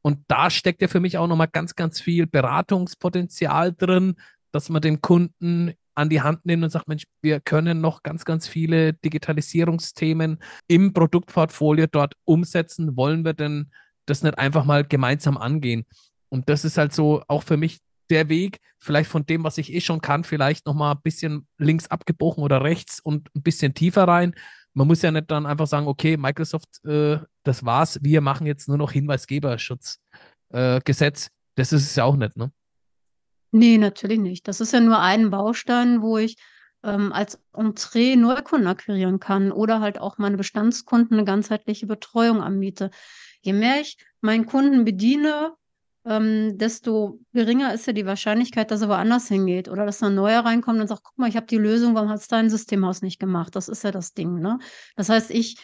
Und 0.00 0.20
da 0.28 0.48
steckt 0.48 0.80
ja 0.80 0.88
für 0.88 1.00
mich 1.00 1.18
auch 1.18 1.26
nochmal 1.26 1.48
ganz, 1.48 1.74
ganz 1.74 2.00
viel 2.00 2.26
Beratungspotenzial 2.26 3.74
drin, 3.74 4.14
dass 4.56 4.70
man 4.70 4.80
den 4.80 5.02
Kunden 5.02 5.74
an 5.94 6.08
die 6.08 6.22
Hand 6.22 6.46
nimmt 6.46 6.64
und 6.64 6.70
sagt, 6.70 6.88
Mensch, 6.88 7.04
wir 7.20 7.40
können 7.40 7.82
noch 7.82 8.02
ganz, 8.02 8.24
ganz 8.24 8.48
viele 8.48 8.94
Digitalisierungsthemen 8.94 10.38
im 10.66 10.94
Produktportfolio 10.94 11.86
dort 11.86 12.14
umsetzen. 12.24 12.96
Wollen 12.96 13.22
wir 13.24 13.34
denn 13.34 13.70
das 14.06 14.22
nicht 14.22 14.38
einfach 14.38 14.64
mal 14.64 14.82
gemeinsam 14.82 15.36
angehen? 15.36 15.84
Und 16.30 16.48
das 16.48 16.64
ist 16.64 16.78
halt 16.78 16.94
so 16.94 17.22
auch 17.28 17.42
für 17.42 17.58
mich 17.58 17.80
der 18.08 18.30
Weg, 18.30 18.60
vielleicht 18.78 19.10
von 19.10 19.26
dem, 19.26 19.44
was 19.44 19.58
ich 19.58 19.74
eh 19.74 19.82
schon 19.82 20.00
kann, 20.00 20.24
vielleicht 20.24 20.64
nochmal 20.64 20.94
ein 20.94 21.02
bisschen 21.02 21.46
links 21.58 21.88
abgebogen 21.88 22.42
oder 22.42 22.62
rechts 22.62 22.98
und 22.98 23.28
ein 23.34 23.42
bisschen 23.42 23.74
tiefer 23.74 24.08
rein. 24.08 24.34
Man 24.72 24.86
muss 24.86 25.02
ja 25.02 25.10
nicht 25.10 25.30
dann 25.30 25.44
einfach 25.44 25.66
sagen, 25.66 25.86
okay, 25.86 26.16
Microsoft, 26.16 26.82
äh, 26.86 27.18
das 27.42 27.66
war's, 27.66 27.98
wir 28.02 28.22
machen 28.22 28.46
jetzt 28.46 28.68
nur 28.68 28.78
noch 28.78 28.92
Hinweisgeberschutzgesetz. 28.92 31.26
Äh, 31.26 31.30
das 31.56 31.72
ist 31.72 31.82
es 31.82 31.96
ja 31.96 32.04
auch 32.04 32.16
nicht, 32.16 32.38
ne? 32.38 32.50
Nee, 33.50 33.78
natürlich 33.78 34.18
nicht. 34.18 34.48
Das 34.48 34.60
ist 34.60 34.72
ja 34.72 34.80
nur 34.80 34.98
ein 34.98 35.30
Baustein, 35.30 36.02
wo 36.02 36.18
ich 36.18 36.36
ähm, 36.82 37.12
als 37.12 37.40
Entree 37.52 38.16
Neukunden 38.16 38.68
akquirieren 38.68 39.20
kann 39.20 39.52
oder 39.52 39.80
halt 39.80 39.98
auch 39.98 40.18
meine 40.18 40.36
Bestandskunden 40.36 41.16
eine 41.16 41.24
ganzheitliche 41.24 41.86
Betreuung 41.86 42.42
anbiete. 42.42 42.90
Je 43.40 43.52
mehr 43.52 43.80
ich 43.80 43.96
meinen 44.20 44.46
Kunden 44.46 44.84
bediene, 44.84 45.52
ähm, 46.04 46.56
desto 46.56 47.18
geringer 47.32 47.74
ist 47.74 47.86
ja 47.86 47.92
die 47.92 48.06
Wahrscheinlichkeit, 48.06 48.70
dass 48.70 48.82
er 48.82 48.88
woanders 48.88 49.26
hingeht 49.28 49.68
oder 49.68 49.84
dass 49.84 50.02
ein 50.02 50.14
neuer 50.14 50.44
reinkommt 50.44 50.80
und 50.80 50.86
sagt, 50.86 51.02
guck 51.02 51.18
mal, 51.18 51.28
ich 51.28 51.36
habe 51.36 51.46
die 51.46 51.58
Lösung, 51.58 51.94
warum 51.94 52.08
hat 52.08 52.20
es 52.20 52.28
dein 52.28 52.48
Systemhaus 52.48 53.02
nicht 53.02 53.18
gemacht? 53.18 53.56
Das 53.56 53.68
ist 53.68 53.82
ja 53.82 53.90
das 53.90 54.14
Ding. 54.14 54.38
Ne? 54.38 54.58
Das 54.94 55.08
heißt, 55.08 55.30
ich 55.30 55.56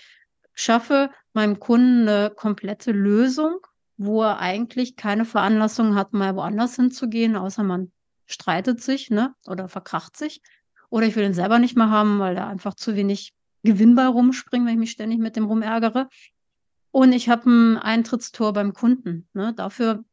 schaffe 0.54 1.10
meinem 1.32 1.60
Kunden 1.60 2.08
eine 2.08 2.30
komplette 2.30 2.90
Lösung, 2.90 3.58
wo 4.04 4.22
er 4.22 4.38
eigentlich 4.38 4.96
keine 4.96 5.24
Veranlassung 5.24 5.94
hat, 5.94 6.12
mal 6.12 6.36
woanders 6.36 6.76
hinzugehen, 6.76 7.36
außer 7.36 7.62
man 7.62 7.92
streitet 8.26 8.80
sich 8.80 9.10
ne? 9.10 9.34
oder 9.46 9.68
verkracht 9.68 10.16
sich. 10.16 10.42
Oder 10.90 11.06
ich 11.06 11.16
will 11.16 11.24
ihn 11.24 11.34
selber 11.34 11.58
nicht 11.58 11.76
mehr 11.76 11.90
haben, 11.90 12.18
weil 12.18 12.36
er 12.36 12.48
einfach 12.48 12.74
zu 12.74 12.94
wenig 12.96 13.32
gewinnbar 13.62 14.10
rumspringt, 14.10 14.66
wenn 14.66 14.74
ich 14.74 14.78
mich 14.78 14.90
ständig 14.90 15.18
mit 15.18 15.36
dem 15.36 15.44
rumärgere. 15.44 16.08
Und 16.90 17.12
ich 17.12 17.28
habe 17.28 17.48
ein 17.48 17.78
Eintrittstor 17.78 18.52
beim 18.52 18.74
Kunden. 18.74 19.26
Ne? 19.32 19.54
Dafür 19.54 20.04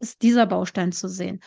ist 0.00 0.22
dieser 0.22 0.46
Baustein 0.46 0.90
zu 0.90 1.08
sehen. 1.08 1.40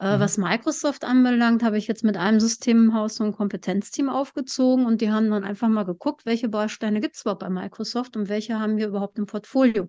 Äh, 0.00 0.16
mhm. 0.16 0.20
Was 0.20 0.38
Microsoft 0.38 1.04
anbelangt, 1.04 1.62
habe 1.62 1.76
ich 1.76 1.86
jetzt 1.86 2.04
mit 2.04 2.16
einem 2.16 2.40
Systemhaus 2.40 3.16
so 3.16 3.24
ein 3.24 3.32
Kompetenzteam 3.32 4.08
aufgezogen 4.08 4.86
und 4.86 5.02
die 5.02 5.10
haben 5.10 5.30
dann 5.30 5.44
einfach 5.44 5.68
mal 5.68 5.84
geguckt, 5.84 6.24
welche 6.24 6.48
Bausteine 6.48 7.00
gibt 7.00 7.16
es 7.16 7.22
überhaupt 7.22 7.40
bei 7.40 7.50
Microsoft 7.50 8.16
und 8.16 8.28
welche 8.28 8.58
haben 8.58 8.78
wir 8.78 8.88
überhaupt 8.88 9.18
im 9.18 9.26
Portfolio. 9.26 9.88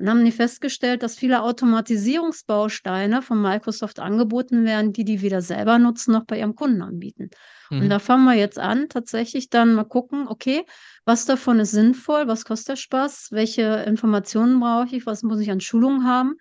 Und 0.00 0.08
haben 0.08 0.24
die 0.24 0.32
festgestellt, 0.32 1.02
dass 1.02 1.16
viele 1.16 1.42
Automatisierungsbausteine 1.42 3.20
von 3.20 3.40
Microsoft 3.40 4.00
angeboten 4.00 4.64
werden, 4.64 4.94
die 4.94 5.04
die 5.04 5.20
weder 5.20 5.42
selber 5.42 5.78
nutzen 5.78 6.12
noch 6.12 6.24
bei 6.24 6.38
ihrem 6.38 6.54
Kunden 6.54 6.80
anbieten. 6.80 7.28
Mhm. 7.68 7.82
Und 7.82 7.90
da 7.90 7.98
fangen 7.98 8.24
wir 8.24 8.34
jetzt 8.34 8.58
an, 8.58 8.88
tatsächlich 8.88 9.50
dann 9.50 9.74
mal 9.74 9.84
gucken, 9.84 10.26
okay, 10.26 10.64
was 11.04 11.26
davon 11.26 11.60
ist 11.60 11.72
sinnvoll, 11.72 12.28
was 12.28 12.46
kostet 12.46 12.68
der 12.68 12.76
Spaß, 12.76 13.28
welche 13.32 13.84
Informationen 13.86 14.58
brauche 14.58 14.96
ich, 14.96 15.04
was 15.04 15.22
muss 15.22 15.40
ich 15.40 15.50
an 15.50 15.60
Schulungen 15.60 16.06
haben 16.06 16.36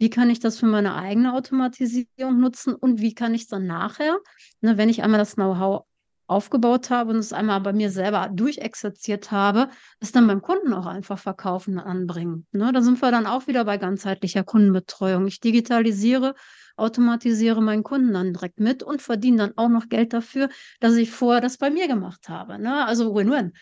wie 0.00 0.08
kann 0.08 0.30
ich 0.30 0.40
das 0.40 0.58
für 0.58 0.66
meine 0.66 0.94
eigene 0.94 1.34
Automatisierung 1.34 2.40
nutzen 2.40 2.74
und 2.74 3.02
wie 3.02 3.14
kann 3.14 3.34
ich 3.34 3.42
es 3.42 3.48
dann 3.48 3.66
nachher, 3.66 4.18
ne, 4.62 4.78
wenn 4.78 4.88
ich 4.88 5.02
einmal 5.02 5.18
das 5.18 5.34
Know-how 5.34 5.84
aufgebaut 6.30 6.90
habe 6.90 7.10
und 7.10 7.18
es 7.18 7.32
einmal 7.32 7.60
bei 7.60 7.72
mir 7.72 7.90
selber 7.90 8.30
durchexerziert 8.32 9.32
habe, 9.32 9.68
es 9.98 10.12
dann 10.12 10.26
beim 10.26 10.40
Kunden 10.40 10.72
auch 10.72 10.86
einfach 10.86 11.18
verkaufen 11.18 11.78
anbringen. 11.78 12.46
Ne, 12.52 12.72
da 12.72 12.82
sind 12.82 13.02
wir 13.02 13.10
dann 13.10 13.26
auch 13.26 13.48
wieder 13.48 13.64
bei 13.64 13.78
ganzheitlicher 13.78 14.44
Kundenbetreuung. 14.44 15.26
Ich 15.26 15.40
digitalisiere, 15.40 16.34
automatisiere 16.76 17.60
meinen 17.60 17.82
Kunden 17.82 18.12
dann 18.12 18.32
direkt 18.32 18.60
mit 18.60 18.82
und 18.82 19.02
verdiene 19.02 19.38
dann 19.38 19.52
auch 19.56 19.68
noch 19.68 19.88
Geld 19.88 20.12
dafür, 20.12 20.48
dass 20.78 20.94
ich 20.94 21.10
vorher 21.10 21.40
das 21.40 21.58
bei 21.58 21.68
mir 21.68 21.88
gemacht 21.88 22.28
habe. 22.28 22.58
Ne? 22.58 22.86
Also 22.86 23.14
Win-Win. 23.14 23.52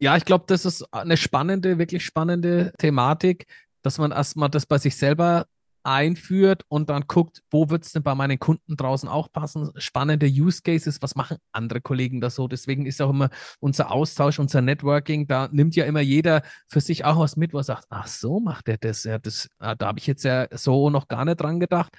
Ja, 0.00 0.16
ich 0.16 0.24
glaube, 0.24 0.44
das 0.48 0.64
ist 0.64 0.92
eine 0.92 1.16
spannende, 1.16 1.78
wirklich 1.78 2.04
spannende 2.04 2.72
Thematik, 2.78 3.46
dass 3.82 3.98
man 3.98 4.10
erstmal 4.10 4.50
das 4.50 4.66
bei 4.66 4.78
sich 4.78 4.96
selber 4.96 5.46
einführt 5.88 6.64
und 6.68 6.90
dann 6.90 7.04
guckt, 7.08 7.42
wo 7.50 7.70
wird 7.70 7.86
es 7.86 7.92
denn 7.92 8.02
bei 8.02 8.14
meinen 8.14 8.38
Kunden 8.38 8.76
draußen 8.76 9.08
auch 9.08 9.32
passen. 9.32 9.70
Spannende 9.76 10.26
Use 10.26 10.60
Cases, 10.62 11.00
was 11.00 11.14
machen 11.14 11.38
andere 11.50 11.80
Kollegen 11.80 12.20
da 12.20 12.28
so? 12.28 12.46
Deswegen 12.46 12.84
ist 12.84 13.00
auch 13.00 13.08
immer 13.08 13.30
unser 13.58 13.90
Austausch, 13.90 14.38
unser 14.38 14.60
Networking, 14.60 15.26
da 15.26 15.48
nimmt 15.50 15.74
ja 15.76 15.86
immer 15.86 16.02
jeder 16.02 16.42
für 16.68 16.82
sich 16.82 17.06
auch 17.06 17.18
was 17.18 17.36
mit, 17.36 17.54
wo 17.54 17.58
er 17.58 17.64
sagt, 17.64 17.86
ach 17.88 18.06
so 18.06 18.38
macht 18.38 18.68
er 18.68 18.76
das. 18.76 19.04
Ja, 19.04 19.18
das 19.18 19.48
ah, 19.60 19.74
da 19.74 19.86
habe 19.86 19.98
ich 19.98 20.06
jetzt 20.06 20.24
ja 20.24 20.46
so 20.50 20.90
noch 20.90 21.08
gar 21.08 21.24
nicht 21.24 21.40
dran 21.40 21.58
gedacht. 21.58 21.96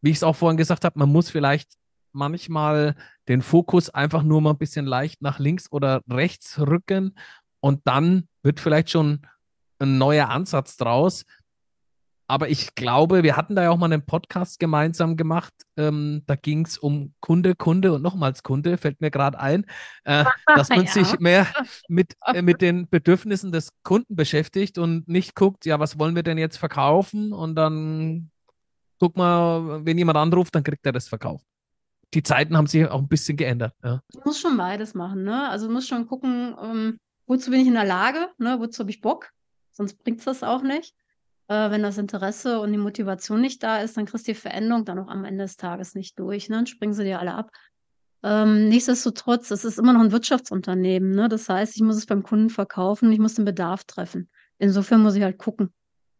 Wie 0.00 0.10
ich 0.10 0.16
es 0.16 0.22
auch 0.22 0.36
vorhin 0.36 0.56
gesagt 0.56 0.86
habe, 0.86 0.98
man 0.98 1.10
muss 1.10 1.28
vielleicht 1.28 1.74
manchmal 2.12 2.96
den 3.28 3.42
Fokus 3.42 3.90
einfach 3.90 4.22
nur 4.22 4.40
mal 4.40 4.52
ein 4.52 4.58
bisschen 4.58 4.86
leicht 4.86 5.20
nach 5.20 5.38
links 5.38 5.70
oder 5.70 6.00
rechts 6.08 6.58
rücken 6.58 7.14
und 7.60 7.82
dann 7.84 8.26
wird 8.42 8.58
vielleicht 8.58 8.88
schon 8.88 9.26
ein 9.80 9.98
neuer 9.98 10.30
Ansatz 10.30 10.78
draus, 10.78 11.26
aber 12.30 12.50
ich 12.50 12.74
glaube, 12.74 13.22
wir 13.22 13.36
hatten 13.36 13.56
da 13.56 13.62
ja 13.62 13.70
auch 13.70 13.78
mal 13.78 13.90
einen 13.90 14.04
Podcast 14.04 14.60
gemeinsam 14.60 15.16
gemacht. 15.16 15.54
Ähm, 15.78 16.22
da 16.26 16.36
ging 16.36 16.66
es 16.66 16.76
um 16.76 17.14
Kunde, 17.20 17.54
Kunde 17.54 17.94
und 17.94 18.02
nochmals 18.02 18.42
Kunde, 18.42 18.76
fällt 18.76 19.00
mir 19.00 19.10
gerade 19.10 19.40
ein, 19.40 19.64
äh, 20.04 20.26
dass 20.46 20.68
man 20.68 20.84
ja. 20.84 20.92
sich 20.92 21.18
mehr 21.20 21.46
mit, 21.88 22.16
äh, 22.26 22.42
mit 22.42 22.60
den 22.60 22.86
Bedürfnissen 22.86 23.50
des 23.50 23.70
Kunden 23.82 24.14
beschäftigt 24.14 24.76
und 24.76 25.08
nicht 25.08 25.34
guckt, 25.34 25.64
ja, 25.64 25.80
was 25.80 25.98
wollen 25.98 26.14
wir 26.14 26.22
denn 26.22 26.36
jetzt 26.36 26.58
verkaufen? 26.58 27.32
Und 27.32 27.54
dann 27.54 28.30
guck 29.00 29.16
mal, 29.16 29.86
wenn 29.86 29.96
jemand 29.96 30.18
anruft, 30.18 30.54
dann 30.54 30.62
kriegt 30.62 30.84
er 30.84 30.92
das 30.92 31.08
verkauft. 31.08 31.46
Die 32.12 32.22
Zeiten 32.22 32.58
haben 32.58 32.66
sich 32.66 32.86
auch 32.86 33.00
ein 33.00 33.08
bisschen 33.08 33.38
geändert. 33.38 33.72
Ja. 33.82 34.02
Du 34.12 34.20
musst 34.24 34.42
schon 34.42 34.56
beides 34.58 34.92
machen, 34.92 35.24
ne? 35.24 35.48
Also 35.48 35.66
du 35.66 35.72
musst 35.72 35.88
schon 35.88 36.06
gucken, 36.06 36.54
ähm, 36.62 36.98
wozu 37.26 37.50
bin 37.50 37.60
ich 37.60 37.68
in 37.68 37.74
der 37.74 37.86
Lage, 37.86 38.28
ne? 38.36 38.56
wozu 38.60 38.80
habe 38.80 38.90
ich 38.90 39.00
Bock, 39.00 39.30
sonst 39.72 40.02
bringt 40.02 40.18
es 40.18 40.26
das 40.26 40.42
auch 40.42 40.62
nicht. 40.62 40.94
Äh, 41.48 41.70
wenn 41.70 41.82
das 41.82 41.98
Interesse 41.98 42.60
und 42.60 42.72
die 42.72 42.78
Motivation 42.78 43.40
nicht 43.40 43.62
da 43.62 43.78
ist, 43.78 43.96
dann 43.96 44.06
kriegst 44.06 44.28
du 44.28 44.32
die 44.32 44.38
Veränderung 44.38 44.84
dann 44.84 44.98
auch 44.98 45.08
am 45.08 45.24
Ende 45.24 45.44
des 45.44 45.56
Tages 45.56 45.94
nicht 45.94 46.18
durch. 46.18 46.48
Ne? 46.48 46.56
Dann 46.56 46.66
springen 46.66 46.92
sie 46.92 47.04
dir 47.04 47.18
alle 47.18 47.34
ab. 47.34 47.50
Ähm, 48.22 48.68
nichtsdestotrotz, 48.68 49.50
es 49.50 49.64
ist 49.64 49.78
immer 49.78 49.92
noch 49.92 50.00
ein 50.00 50.12
Wirtschaftsunternehmen. 50.12 51.14
Ne? 51.14 51.28
Das 51.28 51.48
heißt, 51.48 51.76
ich 51.76 51.82
muss 51.82 51.96
es 51.96 52.06
beim 52.06 52.22
Kunden 52.22 52.50
verkaufen, 52.50 53.12
ich 53.12 53.18
muss 53.18 53.34
den 53.34 53.44
Bedarf 53.44 53.84
treffen. 53.84 54.28
Insofern 54.58 55.02
muss 55.02 55.14
ich 55.14 55.22
halt 55.22 55.38
gucken, 55.38 55.72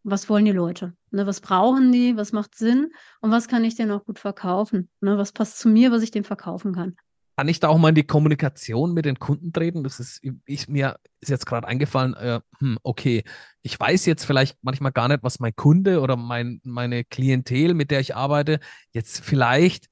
was 0.04 0.28
wollen 0.28 0.44
die 0.44 0.52
Leute? 0.52 0.94
Ne? 1.10 1.26
Was 1.26 1.40
brauchen 1.40 1.92
die? 1.92 2.16
Was 2.16 2.32
macht 2.32 2.54
Sinn? 2.56 2.92
Und 3.20 3.30
was 3.30 3.48
kann 3.48 3.64
ich 3.64 3.74
denn 3.74 3.90
auch 3.90 4.04
gut 4.04 4.18
verkaufen? 4.18 4.88
Ne? 5.00 5.18
Was 5.18 5.32
passt 5.32 5.58
zu 5.58 5.68
mir, 5.68 5.90
was 5.90 6.02
ich 6.02 6.10
dem 6.10 6.24
verkaufen 6.24 6.74
kann? 6.74 6.96
Kann 7.38 7.46
ich 7.46 7.60
da 7.60 7.68
auch 7.68 7.78
mal 7.78 7.90
in 7.90 7.94
die 7.94 8.02
Kommunikation 8.02 8.94
mit 8.94 9.04
den 9.04 9.20
Kunden 9.20 9.52
treten? 9.52 9.84
Das 9.84 10.00
ist, 10.00 10.20
ich, 10.44 10.66
mir 10.66 10.98
ist 11.20 11.28
jetzt 11.28 11.46
gerade 11.46 11.68
eingefallen, 11.68 12.14
äh, 12.14 12.40
hm, 12.58 12.78
okay, 12.82 13.22
ich 13.62 13.78
weiß 13.78 14.06
jetzt 14.06 14.24
vielleicht 14.24 14.58
manchmal 14.60 14.90
gar 14.90 15.06
nicht, 15.06 15.22
was 15.22 15.38
mein 15.38 15.54
Kunde 15.54 16.00
oder 16.00 16.16
mein, 16.16 16.60
meine 16.64 17.04
Klientel, 17.04 17.74
mit 17.74 17.92
der 17.92 18.00
ich 18.00 18.16
arbeite, 18.16 18.58
jetzt 18.90 19.20
vielleicht 19.20 19.86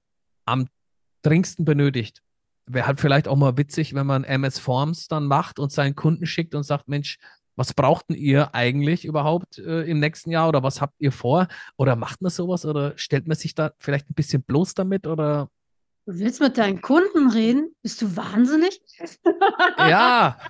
am 0.44 0.66
dringendsten 1.22 1.64
benötigt. 1.64 2.20
Wäre 2.66 2.88
halt 2.88 3.00
vielleicht 3.00 3.28
auch 3.28 3.36
mal 3.36 3.56
witzig, 3.56 3.94
wenn 3.94 4.08
man 4.08 4.24
MS 4.24 4.58
Forms 4.58 5.06
dann 5.06 5.26
macht 5.26 5.60
und 5.60 5.70
seinen 5.70 5.94
Kunden 5.94 6.26
schickt 6.26 6.56
und 6.56 6.64
sagt, 6.64 6.88
Mensch, 6.88 7.16
was 7.54 7.74
brauchten 7.74 8.14
ihr 8.14 8.56
eigentlich 8.56 9.04
überhaupt 9.04 9.58
äh, 9.58 9.82
im 9.82 10.00
nächsten 10.00 10.32
Jahr 10.32 10.48
oder 10.48 10.64
was 10.64 10.80
habt 10.80 10.96
ihr 10.98 11.12
vor? 11.12 11.46
Oder 11.76 11.94
macht 11.94 12.22
man 12.22 12.32
sowas 12.32 12.66
oder 12.66 12.98
stellt 12.98 13.28
man 13.28 13.36
sich 13.36 13.54
da 13.54 13.70
vielleicht 13.78 14.10
ein 14.10 14.14
bisschen 14.14 14.42
bloß 14.42 14.74
damit 14.74 15.06
oder 15.06 15.48
Du 16.06 16.16
willst 16.20 16.40
mit 16.40 16.56
deinen 16.56 16.80
Kunden 16.80 17.30
reden? 17.30 17.74
Bist 17.82 18.00
du 18.00 18.16
wahnsinnig? 18.16 18.80
Ja. 19.78 20.38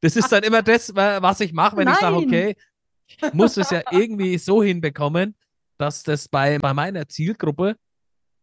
Das 0.00 0.14
ist 0.14 0.30
dann 0.30 0.44
immer 0.44 0.62
das, 0.62 0.94
was 0.94 1.40
ich 1.40 1.52
mache, 1.52 1.76
wenn 1.78 1.86
Nein. 1.86 1.94
ich 1.94 2.00
sage, 2.00 2.16
okay, 2.16 2.56
ich 3.06 3.32
muss 3.32 3.56
es 3.56 3.70
ja 3.70 3.82
irgendwie 3.90 4.38
so 4.38 4.62
hinbekommen, 4.62 5.34
dass 5.78 6.04
das 6.04 6.28
bei, 6.28 6.58
bei 6.58 6.72
meiner 6.74 7.08
Zielgruppe 7.08 7.76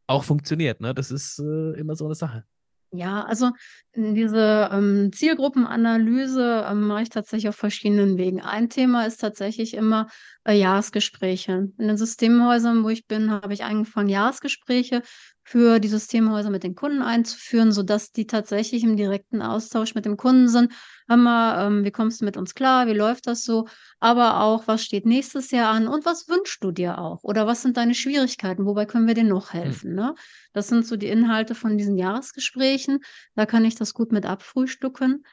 auch 0.07 0.24
funktioniert. 0.24 0.81
Ne? 0.81 0.93
Das 0.93 1.12
ist 1.12 1.39
äh, 1.39 1.79
immer 1.79 1.95
so 1.95 2.05
eine 2.05 2.15
Sache. 2.15 2.43
Ja, 2.91 3.24
also 3.24 3.51
diese 3.95 4.69
ähm, 4.72 5.12
Zielgruppenanalyse 5.12 6.65
ähm, 6.69 6.88
mache 6.88 7.03
ich 7.03 7.10
tatsächlich 7.10 7.50
auf 7.50 7.55
verschiedenen 7.55 8.17
Wegen. 8.19 8.39
Ein 8.39 8.69
Thema 8.69 9.05
ist 9.07 9.17
tatsächlich 9.17 9.74
immer 9.74 10.10
äh, 10.43 10.53
Jahresgespräche. 10.53 11.69
In 11.77 11.88
den 11.88 11.98
Systemhäusern, 11.98 12.83
wo 12.83 12.89
ich 12.89 13.07
bin, 13.07 13.31
habe 13.31 13.53
ich 13.53 13.63
angefangen, 13.63 14.10
Jahresgespräche 14.10 15.01
für 15.43 15.79
die 15.79 15.89
Systemhäuser 15.89 16.50
mit 16.50 16.63
den 16.63 16.75
Kunden 16.75 17.01
einzuführen, 17.01 17.71
sodass 17.71 18.12
die 18.12 18.27
tatsächlich 18.27 18.83
im 18.83 18.95
direkten 18.95 19.41
Austausch 19.41 19.93
mit 19.93 20.05
dem 20.05 20.15
Kunden 20.15 20.47
sind. 20.47 20.71
Hör 21.07 21.17
mal, 21.17 21.67
ähm, 21.67 21.83
wie 21.83 21.91
kommst 21.91 22.21
du 22.21 22.25
mit 22.25 22.38
uns 22.38 22.55
klar? 22.55 22.88
Wie 22.88 22.93
läuft 22.93 23.27
das 23.27 23.43
so? 23.43 23.67
Aber 24.00 24.39
auch, 24.41 24.67
was 24.67 24.83
steht 24.83 25.05
nächstes 25.05 25.51
Jahr 25.51 25.73
an 25.73 25.88
und 25.88 26.05
was 26.05 26.29
wünschst 26.29 26.63
du 26.63 26.71
dir 26.71 26.97
auch? 26.97 27.23
Oder 27.23 27.45
was 27.45 27.62
sind 27.62 27.75
deine 27.75 27.93
Schwierigkeiten? 27.93 28.65
Wobei 28.65 28.85
können 28.85 29.07
wir 29.07 29.15
dir 29.15 29.25
noch 29.25 29.51
hm. 29.51 29.59
helfen? 29.59 29.89
Hm. 29.89 29.95
Ne? 29.95 30.15
Das 30.53 30.69
sind 30.69 30.88
so 30.88 30.95
die 30.95 31.07
Inhalte 31.07 31.55
von 31.55 31.77
diesen 31.77 31.97
Jahresgesprächen. 31.97 33.00
Da 33.35 33.45
kann 33.45 33.65
ich 33.65 33.75
das 33.75 33.93
gut 33.93 34.13
mit 34.13 34.25
abfrühstücken. 34.25 35.25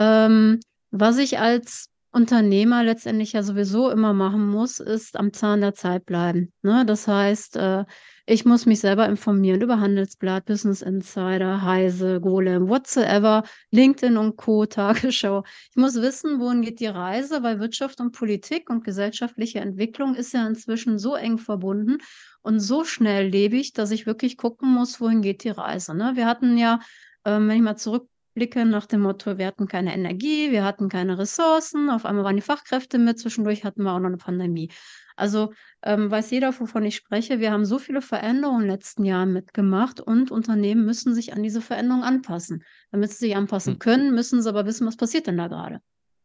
Ähm, 0.00 0.58
was 0.90 1.18
ich 1.18 1.38
als 1.38 1.90
Unternehmer 2.14 2.84
letztendlich 2.84 3.32
ja 3.32 3.42
sowieso 3.42 3.90
immer 3.90 4.12
machen 4.12 4.46
muss, 4.46 4.78
ist 4.78 5.16
am 5.16 5.32
Zahn 5.32 5.60
der 5.60 5.74
Zeit 5.74 6.06
bleiben. 6.06 6.52
Ne? 6.62 6.86
Das 6.86 7.08
heißt, 7.08 7.56
äh, 7.56 7.84
ich 8.24 8.44
muss 8.44 8.66
mich 8.66 8.78
selber 8.78 9.06
informieren 9.08 9.60
über 9.60 9.80
Handelsblatt, 9.80 10.44
Business 10.44 10.80
Insider, 10.80 11.62
Heise, 11.62 12.20
Golem, 12.20 12.68
whatsoever, 12.68 13.42
LinkedIn 13.72 14.16
und 14.16 14.36
Co., 14.36 14.64
Tagesschau. 14.66 15.42
Ich 15.70 15.76
muss 15.76 15.96
wissen, 15.96 16.38
wohin 16.38 16.62
geht 16.62 16.78
die 16.78 16.86
Reise, 16.86 17.42
weil 17.42 17.58
Wirtschaft 17.58 18.00
und 18.00 18.12
Politik 18.12 18.70
und 18.70 18.84
gesellschaftliche 18.84 19.58
Entwicklung 19.58 20.14
ist 20.14 20.32
ja 20.32 20.46
inzwischen 20.46 21.00
so 21.00 21.16
eng 21.16 21.38
verbunden 21.38 21.98
und 22.42 22.60
so 22.60 22.84
schnelllebig, 22.84 23.72
dass 23.72 23.90
ich 23.90 24.06
wirklich 24.06 24.36
gucken 24.36 24.70
muss, 24.70 25.00
wohin 25.00 25.20
geht 25.20 25.42
die 25.42 25.50
Reise. 25.50 25.96
Ne? 25.96 26.12
Wir 26.14 26.26
hatten 26.26 26.56
ja, 26.58 26.78
ähm, 27.24 27.48
wenn 27.48 27.56
ich 27.56 27.62
mal 27.62 27.76
zurück 27.76 28.08
Blicke 28.34 28.64
nach 28.64 28.86
dem 28.86 29.00
Motto, 29.00 29.38
wir 29.38 29.46
hatten 29.46 29.68
keine 29.68 29.94
Energie, 29.94 30.50
wir 30.50 30.64
hatten 30.64 30.88
keine 30.88 31.18
Ressourcen, 31.18 31.88
auf 31.88 32.04
einmal 32.04 32.24
waren 32.24 32.36
die 32.36 32.42
Fachkräfte 32.42 32.98
mit, 32.98 33.18
zwischendurch 33.18 33.64
hatten 33.64 33.84
wir 33.84 33.92
auch 33.92 34.00
noch 34.00 34.08
eine 34.08 34.16
Pandemie. 34.16 34.70
Also 35.16 35.52
ähm, 35.82 36.10
weiß 36.10 36.30
jeder, 36.30 36.58
wovon 36.58 36.84
ich 36.84 36.96
spreche. 36.96 37.38
Wir 37.38 37.52
haben 37.52 37.64
so 37.64 37.78
viele 37.78 38.02
Veränderungen 38.02 38.62
in 38.62 38.68
den 38.68 38.76
letzten 38.76 39.04
Jahren 39.04 39.32
mitgemacht 39.32 40.00
und 40.00 40.32
Unternehmen 40.32 40.84
müssen 40.84 41.14
sich 41.14 41.32
an 41.32 41.42
diese 41.42 41.60
Veränderungen 41.60 42.04
anpassen. 42.04 42.64
Damit 42.90 43.12
sie 43.12 43.26
sich 43.26 43.36
anpassen 43.36 43.74
hm. 43.74 43.78
können, 43.78 44.14
müssen 44.14 44.42
sie 44.42 44.48
aber 44.48 44.66
wissen, 44.66 44.86
was 44.86 44.96
passiert 44.96 45.28
denn 45.28 45.36
da 45.36 45.46
gerade. 45.46 45.80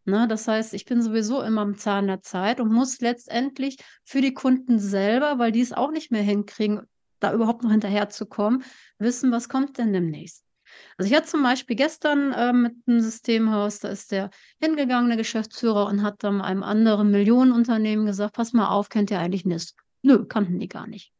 Ne? 0.06 0.28
Das 0.28 0.48
heißt, 0.48 0.74
ich 0.74 0.86
bin 0.86 1.01
sowieso 1.04 1.42
immer 1.44 1.62
am 1.62 1.78
Zahn 1.78 2.08
der 2.08 2.22
Zeit 2.22 2.60
und 2.60 2.72
muss 2.72 3.00
letztendlich 3.00 3.78
für 4.04 4.22
die 4.22 4.34
Kunden 4.34 4.80
selber, 4.80 5.38
weil 5.38 5.51
die 5.51 5.62
es 5.62 5.74
auch 5.74 5.92
nicht 5.92 6.12
mehr 6.12 6.24
hinkriegen, 6.24 6.82
da 7.20 7.34
überhaupt 7.34 7.63
noch 7.63 7.72
hinterherzukommen, 7.72 8.63
wissen, 8.98 9.32
was 9.32 9.50
kommt 9.50 9.78
denn 9.78 9.94
demnächst. 9.94 10.49
Also 10.98 11.09
ich 11.09 11.15
hatte 11.15 11.27
zum 11.27 11.43
Beispiel 11.43 11.75
gestern 11.75 12.31
äh, 12.33 12.53
mit 12.53 12.74
einem 12.88 13.01
Systemhaus, 13.01 13.79
da 13.79 13.89
ist 13.89 14.12
der 14.12 14.29
hingegangene 14.62 15.17
Geschäftsführer 15.17 15.86
und 15.88 16.03
hat 16.03 16.24
dann 16.24 16.41
einem 16.41 16.63
anderen 16.63 17.12
Millionenunternehmen 17.12 18.05
gesagt, 18.05 18.36
pass 18.36 18.53
mal 18.53 18.69
auf, 18.69 18.89
kennt 18.89 19.12
ihr 19.12 19.19
eigentlich 19.19 19.45
NIST? 19.45 19.75
Nö, 20.01 20.25
kannten 20.25 20.59
die 20.59 20.67
gar 20.67 20.88
nicht. 20.88 21.13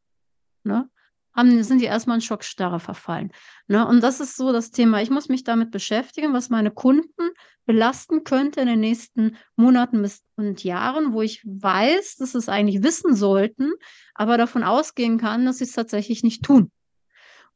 Ne? 0.64 0.90
Haben, 1.34 1.64
sind 1.64 1.80
die 1.80 1.86
erstmal 1.86 2.18
in 2.18 2.22
Schockstarre 2.22 2.80
verfallen. 2.80 3.32
Ne? 3.68 3.88
Und 3.88 4.02
das 4.02 4.20
ist 4.20 4.36
so 4.36 4.52
das 4.52 4.72
Thema. 4.72 5.02
Ich 5.02 5.10
muss 5.10 5.30
mich 5.30 5.44
damit 5.44 5.72
beschäftigen, 5.72 6.34
was 6.34 6.50
meine 6.50 6.72
Kunden 6.72 7.30
belasten 7.66 8.24
könnte 8.24 8.62
in 8.62 8.68
den 8.68 8.80
nächsten 8.80 9.38
Monaten 9.56 10.10
und 10.36 10.64
Jahren, 10.64 11.14
wo 11.14 11.22
ich 11.22 11.44
weiß, 11.46 12.16
dass 12.18 12.32
sie 12.32 12.40
es 12.40 12.50
eigentlich 12.50 12.84
wissen 12.84 13.16
sollten, 13.16 13.72
aber 14.16 14.38
davon 14.38 14.64
ausgehen 14.64 15.18
kann, 15.18 15.46
dass 15.46 15.60
sie 15.60 15.66
es 15.66 15.74
tatsächlich 15.74 16.24
nicht 16.24 16.44
tun. 16.44 16.72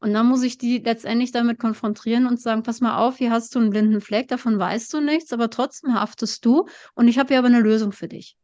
Und 0.04 0.12
dann 0.12 0.26
muss 0.26 0.42
ich 0.42 0.58
die 0.58 0.80
letztendlich 0.80 1.32
damit 1.32 1.58
konfrontieren 1.58 2.26
und 2.26 2.38
sagen, 2.38 2.62
pass 2.62 2.82
mal 2.82 2.98
auf, 2.98 3.16
hier 3.16 3.30
hast 3.30 3.54
du 3.54 3.58
einen 3.58 3.70
blinden 3.70 4.02
Fleck, 4.02 4.28
davon 4.28 4.58
weißt 4.58 4.92
du 4.92 5.00
nichts, 5.00 5.32
aber 5.32 5.48
trotzdem 5.48 5.94
haftest 5.94 6.44
du 6.44 6.68
und 6.92 7.08
ich 7.08 7.18
habe 7.18 7.28
hier 7.28 7.38
aber 7.38 7.46
eine 7.46 7.62
Lösung 7.62 7.90
für 7.90 8.06
dich. 8.06 8.36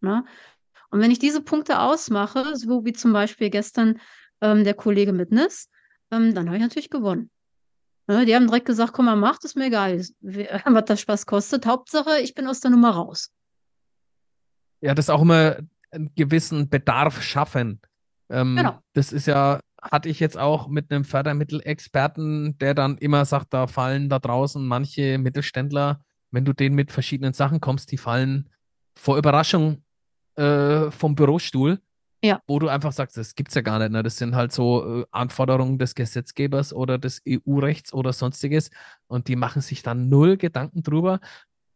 Ne? 0.00 0.24
Und 0.90 0.98
wenn 0.98 1.12
ich 1.12 1.20
diese 1.20 1.40
Punkte 1.40 1.78
ausmache, 1.78 2.56
so 2.56 2.84
wie 2.84 2.94
zum 2.94 3.12
Beispiel 3.12 3.48
gestern 3.48 4.00
ähm, 4.40 4.64
der 4.64 4.74
Kollege 4.74 5.12
mit 5.12 5.30
NIS, 5.30 5.70
ähm, 6.10 6.34
dann 6.34 6.46
habe 6.46 6.56
ich 6.56 6.62
natürlich 6.64 6.90
gewonnen. 6.90 7.30
Ne? 8.08 8.26
Die 8.26 8.34
haben 8.34 8.48
direkt 8.48 8.66
gesagt, 8.66 8.92
komm 8.92 9.04
mal, 9.04 9.14
mach, 9.14 9.38
das 9.38 9.54
mir 9.54 9.66
egal, 9.66 10.04
was 10.20 10.84
das 10.86 11.00
Spaß 11.00 11.26
kostet. 11.26 11.64
Hauptsache, 11.64 12.18
ich 12.22 12.34
bin 12.34 12.48
aus 12.48 12.58
der 12.58 12.72
Nummer 12.72 12.90
raus. 12.90 13.30
Ja, 14.80 14.94
das 14.94 15.10
auch 15.10 15.22
immer 15.22 15.58
einen 15.92 16.12
gewissen 16.16 16.68
Bedarf 16.68 17.22
schaffen. 17.22 17.80
Ähm, 18.30 18.56
genau. 18.56 18.80
Das 18.94 19.12
ist 19.12 19.26
ja 19.26 19.60
hatte 19.90 20.08
ich 20.08 20.20
jetzt 20.20 20.38
auch 20.38 20.68
mit 20.68 20.90
einem 20.90 21.04
Fördermittelexperten, 21.04 22.58
der 22.58 22.74
dann 22.74 22.98
immer 22.98 23.24
sagt, 23.24 23.52
da 23.52 23.66
fallen 23.66 24.08
da 24.08 24.18
draußen 24.18 24.64
manche 24.66 25.18
Mittelständler, 25.18 26.00
wenn 26.30 26.44
du 26.44 26.52
denen 26.52 26.74
mit 26.74 26.90
verschiedenen 26.90 27.32
Sachen 27.32 27.60
kommst, 27.60 27.92
die 27.92 27.98
fallen 27.98 28.50
vor 28.94 29.18
Überraschung 29.18 29.82
äh, 30.36 30.90
vom 30.90 31.14
Bürostuhl. 31.14 31.80
Ja. 32.22 32.40
Wo 32.46 32.58
du 32.58 32.68
einfach 32.68 32.92
sagst, 32.92 33.18
das 33.18 33.34
gibt 33.34 33.50
es 33.50 33.54
ja 33.54 33.60
gar 33.60 33.78
nicht. 33.78 33.90
Ne? 33.90 34.02
Das 34.02 34.16
sind 34.16 34.34
halt 34.34 34.50
so 34.50 35.02
äh, 35.02 35.04
Anforderungen 35.10 35.78
des 35.78 35.94
Gesetzgebers 35.94 36.72
oder 36.72 36.96
des 36.96 37.20
EU-Rechts 37.28 37.92
oder 37.92 38.14
sonstiges. 38.14 38.70
Und 39.08 39.28
die 39.28 39.36
machen 39.36 39.60
sich 39.60 39.82
dann 39.82 40.08
null 40.08 40.38
Gedanken 40.38 40.82
drüber. 40.82 41.20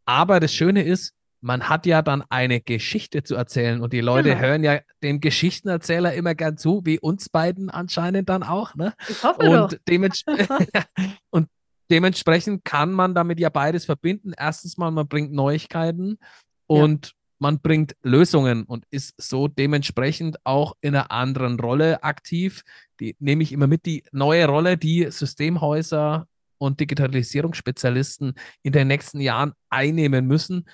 Aber 0.07 0.41
das 0.41 0.55
Schöne 0.55 0.85
ist, 0.85 1.15
man 1.40 1.68
hat 1.68 1.87
ja 1.87 2.02
dann 2.02 2.25
eine 2.28 2.61
Geschichte 2.61 3.23
zu 3.23 3.37
erzählen 3.37 3.80
und 3.80 3.92
die 3.92 4.00
Leute 4.00 4.30
genau. 4.30 4.40
hören 4.40 4.64
ja 4.64 4.80
dem 5.02 5.21
Geschichtenerzähler 5.21 6.14
immer 6.14 6.35
gern 6.35 6.56
zu, 6.56 6.82
wie 6.84 6.99
uns 6.99 7.28
beiden 7.28 7.71
anscheinend 7.71 8.28
dann 8.28 8.43
auch. 8.43 8.75
Ne? 8.75 8.95
Ich 9.08 9.23
hoffe 9.23 9.41
und, 9.41 9.73
doch. 9.73 9.78
Dements 9.89 10.25
und 11.30 11.49
dementsprechend 11.91 12.65
kann 12.65 12.93
man 12.93 13.15
damit 13.15 13.39
ja 13.39 13.50
beides 13.50 13.84
verbinden. 13.84 14.32
Erstens 14.36 14.76
mal, 14.76 14.91
man 14.91 15.06
bringt 15.06 15.32
Neuigkeiten 15.32 16.19
und 16.67 17.06
ja. 17.06 17.13
man 17.39 17.60
bringt 17.60 17.95
Lösungen 18.02 18.65
und 18.65 18.84
ist 18.91 19.15
so 19.17 19.47
dementsprechend 19.47 20.45
auch 20.45 20.75
in 20.80 20.97
einer 20.97 21.10
anderen 21.13 21.58
Rolle 21.60 22.02
aktiv. 22.02 22.63
Die 22.99 23.17
nehme 23.21 23.45
ich 23.45 23.52
immer 23.52 23.69
mit, 23.69 23.86
die 23.86 24.02
neue 24.10 24.47
Rolle, 24.47 24.76
die 24.76 25.08
Systemhäuser 25.10 26.26
und 26.58 26.80
Digitalisierungsspezialisten 26.80 28.34
in 28.63 28.73
den 28.73 28.89
nächsten 28.89 29.21
Jahren 29.21 29.52
einnehmen 29.71 30.26
müssen 30.26 30.67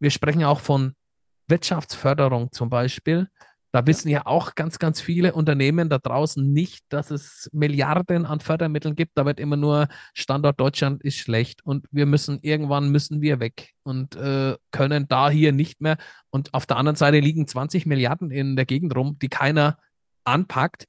wir 0.00 0.10
sprechen 0.10 0.44
auch 0.44 0.60
von 0.60 0.94
Wirtschaftsförderung 1.48 2.52
zum 2.52 2.70
Beispiel. 2.70 3.28
Da 3.70 3.86
wissen 3.86 4.08
ja 4.08 4.24
auch 4.24 4.54
ganz, 4.54 4.78
ganz 4.78 5.00
viele 5.00 5.34
Unternehmen 5.34 5.90
da 5.90 5.98
draußen 5.98 6.52
nicht, 6.52 6.86
dass 6.88 7.10
es 7.10 7.50
Milliarden 7.52 8.24
an 8.24 8.40
Fördermitteln 8.40 8.96
gibt. 8.96 9.12
Da 9.16 9.26
wird 9.26 9.38
immer 9.38 9.56
nur 9.58 9.88
Standort 10.14 10.58
Deutschland 10.58 11.02
ist 11.02 11.18
schlecht 11.18 11.64
und 11.66 11.86
wir 11.90 12.06
müssen 12.06 12.38
irgendwann 12.40 12.88
müssen 12.88 13.20
wir 13.20 13.40
weg 13.40 13.74
und 13.82 14.16
äh, 14.16 14.56
können 14.70 15.06
da 15.08 15.28
hier 15.28 15.52
nicht 15.52 15.82
mehr. 15.82 15.98
Und 16.30 16.54
auf 16.54 16.64
der 16.64 16.78
anderen 16.78 16.96
Seite 16.96 17.20
liegen 17.20 17.46
20 17.46 17.84
Milliarden 17.84 18.30
in 18.30 18.56
der 18.56 18.64
Gegend 18.64 18.96
rum, 18.96 19.18
die 19.20 19.28
keiner 19.28 19.78
anpackt. 20.24 20.86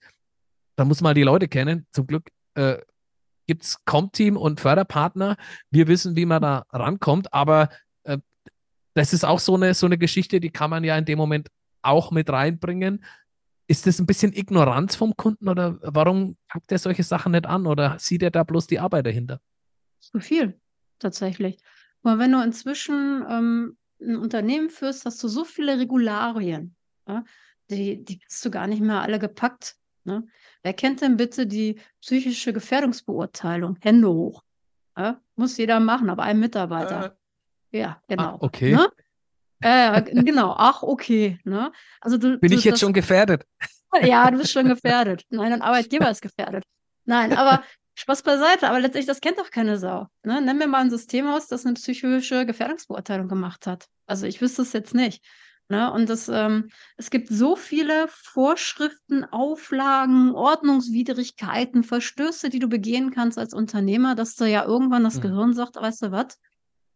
Da 0.78 0.86
muss 0.86 1.02
man 1.02 1.16
die 1.16 1.24
Leute 1.24 1.50
kennen. 1.50 1.86
Zum 1.92 2.08
Glück 2.08 2.30
äh, 2.54 2.78
gibt 3.46 3.66
es 3.66 3.84
Comteam 3.84 4.38
und 4.38 4.62
Förderpartner. 4.62 5.36
Wir 5.70 5.90
wissen, 5.90 6.16
wie 6.16 6.26
man 6.26 6.42
da 6.42 6.64
rankommt, 6.72 7.34
aber 7.34 7.68
das 9.00 9.14
ist 9.14 9.24
auch 9.24 9.40
so 9.40 9.56
eine, 9.56 9.74
so 9.74 9.86
eine 9.86 9.98
Geschichte, 9.98 10.42
die 10.42 10.50
kann 10.50 10.70
man 10.70 10.84
ja 10.84 10.98
in 10.98 11.06
dem 11.06 11.18
Moment 11.18 11.48
auch 11.82 12.12
mit 12.12 12.30
reinbringen. 12.30 13.02
Ist 13.66 13.88
das 13.88 13.98
ein 13.98 14.06
bisschen 14.06 14.34
Ignoranz 14.34 14.98
vom 14.98 15.16
Kunden 15.16 15.48
oder 15.48 15.80
warum 15.82 16.36
packt 16.50 16.70
er 16.74 16.80
solche 16.80 17.04
Sachen 17.04 17.32
nicht 17.32 17.46
an 17.46 17.66
oder 17.66 17.98
sieht 17.98 18.24
er 18.24 18.32
da 18.32 18.44
bloß 18.44 18.68
die 18.68 18.78
Arbeit 18.78 19.06
dahinter? 19.06 19.40
Zu 20.02 20.20
viel, 20.20 20.60
tatsächlich. 21.00 21.60
Aber 22.04 22.20
wenn 22.20 22.34
du 22.34 22.42
inzwischen 22.44 23.26
ähm, 23.30 23.78
ein 24.02 24.18
Unternehmen 24.18 24.70
führst, 24.70 25.06
hast 25.06 25.24
du 25.24 25.30
so 25.30 25.46
viele 25.46 25.80
Regularien, 25.80 26.76
ja? 27.08 27.24
die, 27.70 28.04
die 28.04 28.20
hast 28.28 28.44
du 28.44 28.52
gar 28.52 28.68
nicht 28.68 28.82
mehr 28.82 29.02
alle 29.02 29.18
gepackt. 29.18 29.78
Ne? 30.04 30.28
Wer 30.62 30.74
kennt 30.74 31.00
denn 31.00 31.16
bitte 31.16 31.48
die 31.48 31.80
psychische 32.02 32.52
Gefährdungsbeurteilung? 32.52 33.78
Hände 33.80 34.10
hoch. 34.10 34.44
Ja? 34.98 35.22
Muss 35.38 35.56
jeder 35.56 35.80
machen, 35.80 36.10
aber 36.10 36.24
ein 36.24 36.42
Mitarbeiter. 36.42 37.18
Ja, 37.72 37.98
ah, 38.00 38.04
genau. 38.08 38.24
Ah, 38.24 38.38
okay. 38.40 38.74
Ne? 38.74 38.90
Äh, 39.62 40.02
genau, 40.24 40.56
ach, 40.58 40.84
okay. 40.84 41.40
Ne? 41.44 41.72
Also 42.02 42.18
du, 42.18 42.40
Bin 42.40 42.52
du, 42.52 42.58
ich 42.58 42.64
jetzt 42.64 42.74
das, 42.74 42.80
schon 42.82 42.94
gefährdet? 42.94 43.46
Ja, 44.04 44.30
du 44.30 44.38
bist 44.38 44.52
schon 44.52 44.68
gefährdet. 44.68 45.24
Nein, 45.32 45.52
ein 45.52 45.64
Arbeitgeber 45.64 46.12
ist 46.12 46.22
gefährdet. 46.22 46.64
Nein, 47.06 47.34
aber 47.36 47.64
Spaß 47.96 48.22
beiseite, 48.22 48.70
aber 48.70 48.80
letztlich, 48.80 49.08
das 49.08 49.20
kennt 49.20 49.40
doch 49.40 49.50
keine 49.50 49.80
Sau. 49.80 50.06
Ne? 50.22 50.42
Nenn 50.44 50.60
mir 50.60 50.68
mal 50.68 50.82
ein 50.82 50.92
System 50.92 51.28
aus, 51.28 51.48
das 51.48 51.66
eine 51.66 51.74
psychische 51.74 52.46
Gefährdungsbeurteilung 52.46 53.28
gemacht 53.28 53.66
hat. 53.66 53.88
Also 54.06 54.28
ich 54.28 54.42
wüsste 54.42 54.62
es 54.62 54.74
jetzt 54.74 54.94
nicht. 54.94 55.26
Ne? 55.70 55.92
Und 55.92 56.10
das, 56.10 56.30
ähm, 56.30 56.70
es 56.98 57.10
gibt 57.10 57.30
so 57.30 57.56
viele 57.56 58.08
Vorschriften, 58.10 59.24
Auflagen, 59.26 60.36
Ordnungswidrigkeiten, 60.36 61.84
Verstöße, 61.84 62.50
die 62.50 62.60
du 62.60 62.68
begehen 62.68 63.10
kannst 63.12 63.38
als 63.40 63.56
Unternehmer, 63.56 64.14
dass 64.14 64.36
da 64.36 64.46
ja 64.46 64.66
irgendwann 64.66 65.04
das 65.04 65.18
mhm. 65.18 65.22
Gehirn 65.22 65.54
sagt, 65.54 65.76
weißt 65.76 66.04
du 66.04 66.12
was, 66.12 66.40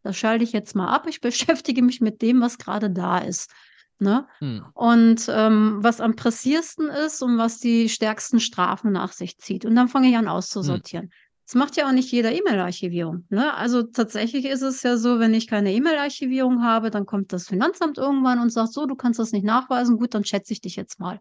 das 0.03 0.17
schalte 0.17 0.43
ich 0.43 0.51
jetzt 0.51 0.75
mal 0.75 0.93
ab. 0.93 1.07
Ich 1.07 1.21
beschäftige 1.21 1.81
mich 1.81 2.01
mit 2.01 2.21
dem, 2.21 2.41
was 2.41 2.57
gerade 2.57 2.89
da 2.89 3.17
ist. 3.17 3.51
Ne? 3.99 4.27
Hm. 4.39 4.65
Und 4.73 5.27
ähm, 5.29 5.77
was 5.81 6.01
am 6.01 6.15
pressiersten 6.15 6.89
ist 6.89 7.21
und 7.21 7.37
was 7.37 7.59
die 7.59 7.89
stärksten 7.89 8.39
Strafen 8.39 8.91
nach 8.91 9.13
sich 9.13 9.37
zieht. 9.37 9.65
Und 9.65 9.75
dann 9.75 9.87
fange 9.87 10.09
ich 10.09 10.17
an 10.17 10.27
auszusortieren. 10.27 11.05
Hm. 11.05 11.11
Das 11.45 11.55
macht 11.55 11.75
ja 11.75 11.87
auch 11.87 11.91
nicht 11.91 12.11
jeder 12.11 12.31
E-Mail-Archivierung. 12.31 13.25
Ne? 13.29 13.53
Also 13.53 13.83
tatsächlich 13.83 14.45
ist 14.45 14.61
es 14.61 14.81
ja 14.83 14.97
so, 14.97 15.19
wenn 15.19 15.33
ich 15.33 15.47
keine 15.47 15.73
E-Mail-Archivierung 15.73 16.63
habe, 16.63 16.89
dann 16.89 17.05
kommt 17.05 17.33
das 17.33 17.47
Finanzamt 17.47 17.97
irgendwann 17.97 18.39
und 18.39 18.49
sagt, 18.49 18.71
so, 18.71 18.85
du 18.85 18.95
kannst 18.95 19.19
das 19.19 19.33
nicht 19.33 19.43
nachweisen, 19.43 19.97
gut, 19.97 20.13
dann 20.13 20.23
schätze 20.23 20.53
ich 20.53 20.61
dich 20.61 20.75
jetzt 20.75 20.99
mal. 20.99 21.19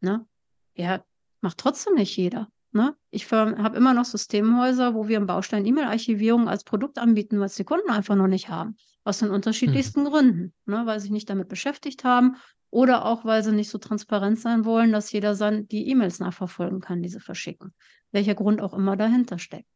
Ne? 0.00 0.26
Ja, 0.74 1.04
macht 1.40 1.58
trotzdem 1.58 1.94
nicht 1.94 2.16
jeder. 2.16 2.48
Ne? 2.74 2.96
Ich 3.10 3.30
habe 3.30 3.76
immer 3.76 3.94
noch 3.94 4.04
Systemhäuser, 4.04 4.94
wo 4.94 5.06
wir 5.06 5.16
im 5.16 5.26
Baustein 5.26 5.64
E-Mail-Archivierung 5.64 6.48
als 6.48 6.64
Produkt 6.64 6.98
anbieten, 6.98 7.38
was 7.38 7.54
die 7.54 7.62
Kunden 7.62 7.88
einfach 7.88 8.16
noch 8.16 8.26
nicht 8.26 8.48
haben. 8.48 8.76
Aus 9.04 9.20
den 9.20 9.30
unterschiedlichsten 9.30 10.00
mhm. 10.00 10.06
Gründen. 10.06 10.54
Ne? 10.66 10.82
Weil 10.84 10.98
sie 10.98 11.04
sich 11.04 11.12
nicht 11.12 11.30
damit 11.30 11.48
beschäftigt 11.48 12.02
haben 12.02 12.36
oder 12.70 13.04
auch, 13.04 13.24
weil 13.24 13.44
sie 13.44 13.52
nicht 13.52 13.70
so 13.70 13.78
transparent 13.78 14.40
sein 14.40 14.64
wollen, 14.64 14.90
dass 14.90 15.12
jeder 15.12 15.36
dann 15.36 15.68
die 15.68 15.88
E-Mails 15.88 16.18
nachverfolgen 16.18 16.80
kann, 16.80 17.00
die 17.00 17.08
sie 17.08 17.20
verschicken. 17.20 17.72
Welcher 18.10 18.34
Grund 18.34 18.60
auch 18.60 18.74
immer 18.74 18.96
dahinter 18.96 19.38
steckt. 19.38 19.68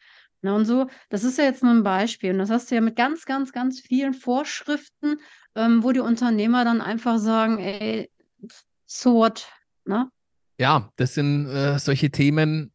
Na, 0.43 0.57
und 0.57 0.65
so, 0.65 0.89
das 1.09 1.23
ist 1.23 1.39
ja 1.39 1.45
jetzt 1.45 1.63
nur 1.63 1.73
ein 1.73 1.85
Beispiel. 1.85 2.33
Und 2.33 2.39
das 2.39 2.51
hast 2.51 2.69
du 2.69 2.75
ja 2.75 2.81
mit 2.81 2.97
ganz, 2.97 3.27
ganz, 3.27 3.53
ganz 3.53 3.79
vielen 3.79 4.15
Vorschriften, 4.15 5.19
ähm, 5.55 5.85
wo 5.85 5.93
die 5.93 6.01
Unternehmer 6.01 6.65
dann 6.65 6.81
einfach 6.81 7.19
sagen, 7.19 7.59
ey, 7.59 8.11
so 8.87 9.15
what, 9.15 9.47
ne? 9.85 10.11
Ja, 10.59 10.91
das 10.97 11.15
sind 11.15 11.47
äh, 11.47 11.79
solche 11.79 12.11
Themen, 12.11 12.73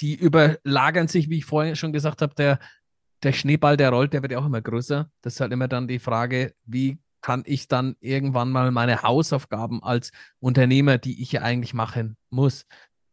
die 0.00 0.14
überlagern 0.14 1.08
sich, 1.08 1.28
wie 1.28 1.38
ich 1.38 1.44
vorhin 1.44 1.76
schon 1.76 1.92
gesagt 1.92 2.22
habe, 2.22 2.34
der, 2.34 2.58
der 3.22 3.32
Schneeball, 3.32 3.76
der 3.76 3.90
rollt, 3.90 4.12
der 4.12 4.22
wird 4.22 4.32
ja 4.32 4.38
auch 4.38 4.46
immer 4.46 4.62
größer. 4.62 5.10
Das 5.22 5.34
ist 5.34 5.40
halt 5.40 5.52
immer 5.52 5.68
dann 5.68 5.88
die 5.88 5.98
Frage, 5.98 6.54
wie 6.64 6.98
kann 7.20 7.42
ich 7.44 7.68
dann 7.68 7.96
irgendwann 8.00 8.50
mal 8.50 8.70
meine 8.70 9.02
Hausaufgaben 9.02 9.82
als 9.82 10.10
Unternehmer, 10.38 10.98
die 10.98 11.22
ich 11.22 11.32
ja 11.32 11.42
eigentlich 11.42 11.74
machen 11.74 12.16
muss, 12.30 12.64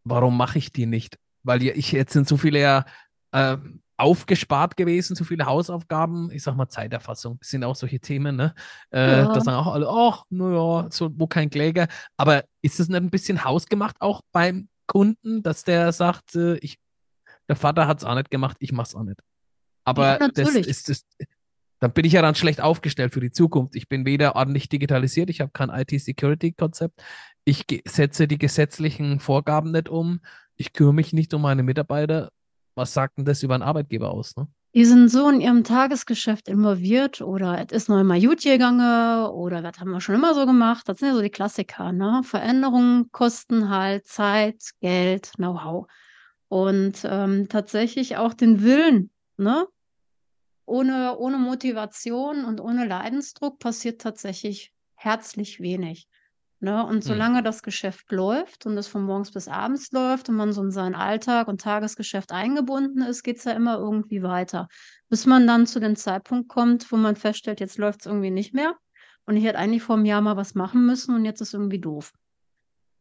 warum 0.05 0.37
mache 0.37 0.57
ich 0.57 0.71
die 0.71 0.85
nicht? 0.85 1.17
Weil 1.43 1.63
ich 1.63 1.91
jetzt 1.91 2.13
sind 2.13 2.27
so 2.27 2.37
viele 2.37 2.61
ja 2.61 2.85
äh, 3.31 3.57
aufgespart 3.97 4.77
gewesen, 4.77 5.15
so 5.15 5.23
viele 5.23 5.45
Hausaufgaben, 5.45 6.31
ich 6.31 6.43
sag 6.43 6.55
mal 6.55 6.69
Zeiterfassung, 6.69 7.37
das 7.39 7.49
sind 7.49 7.63
auch 7.63 7.75
solche 7.75 7.99
Themen, 7.99 8.35
ne? 8.35 8.53
Äh, 8.91 9.19
ja. 9.19 9.33
Da 9.33 9.41
sagen 9.41 9.57
auch 9.57 9.73
alle, 9.73 9.89
ach, 9.89 10.23
naja, 10.29 10.87
so, 10.91 11.09
wo 11.17 11.27
kein 11.27 11.49
Kläger. 11.49 11.87
Aber 12.15 12.43
ist 12.61 12.79
das 12.79 12.87
nicht 12.87 12.97
ein 12.97 13.09
bisschen 13.09 13.43
hausgemacht 13.43 13.99
auch 13.99 14.21
beim 14.31 14.69
Kunden, 14.87 15.43
dass 15.43 15.63
der 15.63 15.91
sagt, 15.91 16.35
äh, 16.35 16.57
ich, 16.57 16.79
der 17.47 17.55
Vater 17.55 17.87
hat 17.87 17.99
es 17.99 18.03
auch 18.03 18.15
nicht 18.15 18.31
gemacht, 18.31 18.57
ich 18.59 18.71
mach's 18.71 18.95
auch 18.95 19.03
nicht. 19.03 19.19
Aber 19.83 20.19
ja, 20.19 20.27
das 20.29 20.55
ist 20.55 20.89
das, 20.89 21.05
dann 21.79 21.93
bin 21.93 22.05
ich 22.05 22.13
ja 22.13 22.21
dann 22.21 22.35
schlecht 22.35 22.59
aufgestellt 22.59 23.13
für 23.13 23.19
die 23.19 23.31
Zukunft. 23.31 23.75
Ich 23.75 23.87
bin 23.87 24.05
weder 24.05 24.35
ordentlich 24.35 24.69
digitalisiert, 24.69 25.29
ich 25.29 25.41
habe 25.41 25.51
kein 25.51 25.69
IT-Security-Konzept, 25.69 27.01
ich 27.45 27.65
setze 27.85 28.27
die 28.27 28.37
gesetzlichen 28.37 29.19
Vorgaben 29.19 29.71
nicht 29.71 29.89
um, 29.89 30.19
ich 30.55 30.73
kümmere 30.73 30.93
mich 30.93 31.13
nicht 31.13 31.33
um 31.33 31.43
meine 31.43 31.63
Mitarbeiter. 31.63 32.31
Was 32.75 32.93
sagt 32.93 33.17
denn 33.17 33.25
das 33.25 33.43
über 33.43 33.53
einen 33.53 33.63
Arbeitgeber 33.63 34.11
aus? 34.11 34.35
Ne? 34.35 34.47
Die 34.75 34.85
sind 34.85 35.09
so 35.09 35.29
in 35.29 35.41
ihrem 35.41 35.63
Tagesgeschäft 35.63 36.47
involviert 36.47 37.21
oder 37.21 37.65
es 37.65 37.71
ist 37.71 37.89
noch 37.89 37.99
immer 37.99 38.19
gut 38.19 38.43
gegangen 38.43 39.25
oder 39.27 39.61
das 39.61 39.79
haben 39.79 39.91
wir 39.91 40.01
schon 40.01 40.15
immer 40.15 40.33
so 40.35 40.45
gemacht. 40.45 40.87
Das 40.87 40.99
sind 40.99 41.07
ja 41.07 41.15
so 41.15 41.21
die 41.21 41.29
Klassiker. 41.29 41.91
Ne? 41.91 42.21
Veränderungen 42.23 43.11
kosten 43.11 43.69
halt 43.69 44.05
Zeit, 44.05 44.71
Geld, 44.81 45.31
Know-how. 45.37 45.87
Und 46.49 46.99
ähm, 47.03 47.49
tatsächlich 47.49 48.17
auch 48.17 48.33
den 48.33 48.61
Willen, 48.61 49.09
ne? 49.37 49.67
ohne, 50.67 51.17
ohne 51.17 51.37
Motivation 51.37 52.45
und 52.45 52.59
ohne 52.59 52.85
Leidensdruck 52.85 53.57
passiert 53.57 54.01
tatsächlich 54.01 54.73
herzlich 54.95 55.59
wenig. 55.61 56.07
Ne? 56.59 56.83
Und 56.83 56.95
hm. 56.95 57.01
solange 57.01 57.41
mhm. 57.41 57.43
das 57.43 57.61
Geschäft 57.61 58.11
läuft 58.11 58.65
und 58.65 58.77
es 58.77 58.87
von 58.87 59.03
morgens 59.03 59.31
bis 59.31 59.47
abends 59.47 59.91
läuft 59.91 60.29
und 60.29 60.35
man 60.35 60.53
so 60.53 60.63
in 60.63 60.71
seinen 60.71 60.95
Alltag 60.95 61.47
und 61.47 61.61
Tagesgeschäft 61.61 62.31
eingebunden 62.31 63.01
ist, 63.03 63.23
geht 63.23 63.37
es 63.37 63.43
ja 63.43 63.51
immer 63.51 63.77
irgendwie 63.77 64.23
weiter. 64.23 64.67
Bis 65.09 65.25
man 65.25 65.45
dann 65.45 65.67
zu 65.67 65.79
dem 65.79 65.95
Zeitpunkt 65.95 66.49
kommt, 66.49 66.91
wo 66.91 66.97
man 66.97 67.15
feststellt, 67.15 67.59
jetzt 67.59 67.77
läuft 67.77 68.01
es 68.01 68.05
irgendwie 68.07 68.31
nicht 68.31 68.53
mehr. 68.53 68.75
Und 69.25 69.37
ich 69.37 69.43
hätte 69.43 69.59
eigentlich 69.59 69.83
vor 69.83 69.95
einem 69.95 70.05
Jahr 70.05 70.21
mal 70.21 70.37
was 70.37 70.55
machen 70.55 70.85
müssen 70.85 71.13
und 71.13 71.25
jetzt 71.25 71.41
ist 71.41 71.53
irgendwie 71.53 71.79
doof. 71.79 72.13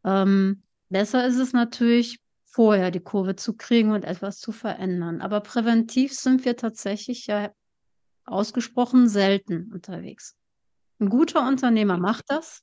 Ähm, 0.04 0.62
besser 0.88 1.26
ist 1.26 1.38
es 1.38 1.52
natürlich, 1.52 2.20
vorher 2.44 2.90
die 2.90 3.00
Kurve 3.00 3.36
zu 3.36 3.54
kriegen 3.54 3.92
und 3.92 4.04
etwas 4.04 4.38
zu 4.38 4.50
verändern. 4.50 5.20
Aber 5.20 5.40
präventiv 5.40 6.14
sind 6.14 6.46
wir 6.46 6.56
tatsächlich 6.56 7.26
ja 7.26 7.50
ausgesprochen 8.24 9.08
selten 9.08 9.70
unterwegs. 9.72 10.36
Ein 10.98 11.10
guter 11.10 11.46
Unternehmer 11.46 11.98
macht 11.98 12.24
das, 12.28 12.62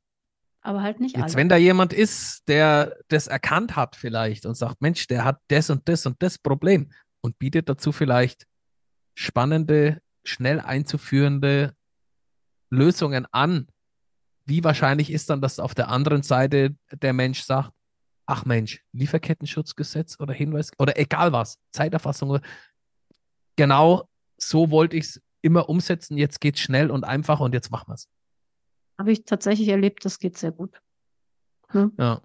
aber 0.63 0.82
halt 0.82 0.99
nicht 0.99 1.15
Jetzt, 1.15 1.23
alle. 1.23 1.36
wenn 1.36 1.49
da 1.49 1.58
jemand 1.58 1.93
ist, 1.93 2.47
der 2.47 2.95
das 3.10 3.28
erkannt 3.28 3.76
hat 3.76 3.95
vielleicht 3.95 4.45
und 4.45 4.56
sagt, 4.56 4.82
Mensch, 4.82 5.08
der 5.08 5.26
hat 5.26 5.39
das 5.49 5.69
und 5.69 5.88
das 5.88 6.06
und 6.06 6.21
das 6.23 6.38
Problem 6.38 6.91
und 7.21 7.38
bietet 7.38 7.69
dazu 7.69 7.91
vielleicht 7.91 8.47
spannende, 9.13 10.02
schnell 10.23 10.60
einzuführende 10.60 11.76
Lösungen 12.69 13.28
an, 13.32 13.67
wie 14.45 14.63
wahrscheinlich 14.63 15.12
ist 15.12 15.30
dann, 15.30 15.41
dass 15.41 15.60
auf 15.60 15.76
der 15.76 15.89
anderen 15.89 16.23
Seite 16.23 16.76
der 16.91 17.13
Mensch 17.13 17.43
sagt, 17.43 17.71
ach 18.26 18.45
Mensch, 18.45 18.84
Lieferkettenschutzgesetz 18.93 20.19
oder 20.19 20.34
Hinweis 20.34 20.71
oder 20.80 20.97
egal 20.97 21.34
was, 21.34 21.60
Zeiterfassung. 21.71 22.39
Genau 23.58 24.10
so 24.38 24.71
wollte 24.71 24.97
ich 24.97 25.06
es 25.06 25.21
immer 25.41 25.69
umsetzen. 25.69 26.17
Jetzt 26.17 26.41
geht 26.41 26.56
es 26.56 26.62
schnell 26.62 26.89
und 26.89 27.04
einfach 27.04 27.39
und 27.39 27.54
jetzt 27.54 27.69
machen 27.69 27.89
wir 27.89 27.95
es. 27.95 28.08
Habe 29.04 29.12
ich 29.12 29.26
tatsächlich 29.26 29.68
erlebt, 29.68 30.06
das 30.06 30.18
geht 30.18 30.38
sehr 30.38 30.54
gut. 30.54 30.82
Ne? 31.74 31.92
Ja. 31.98 32.22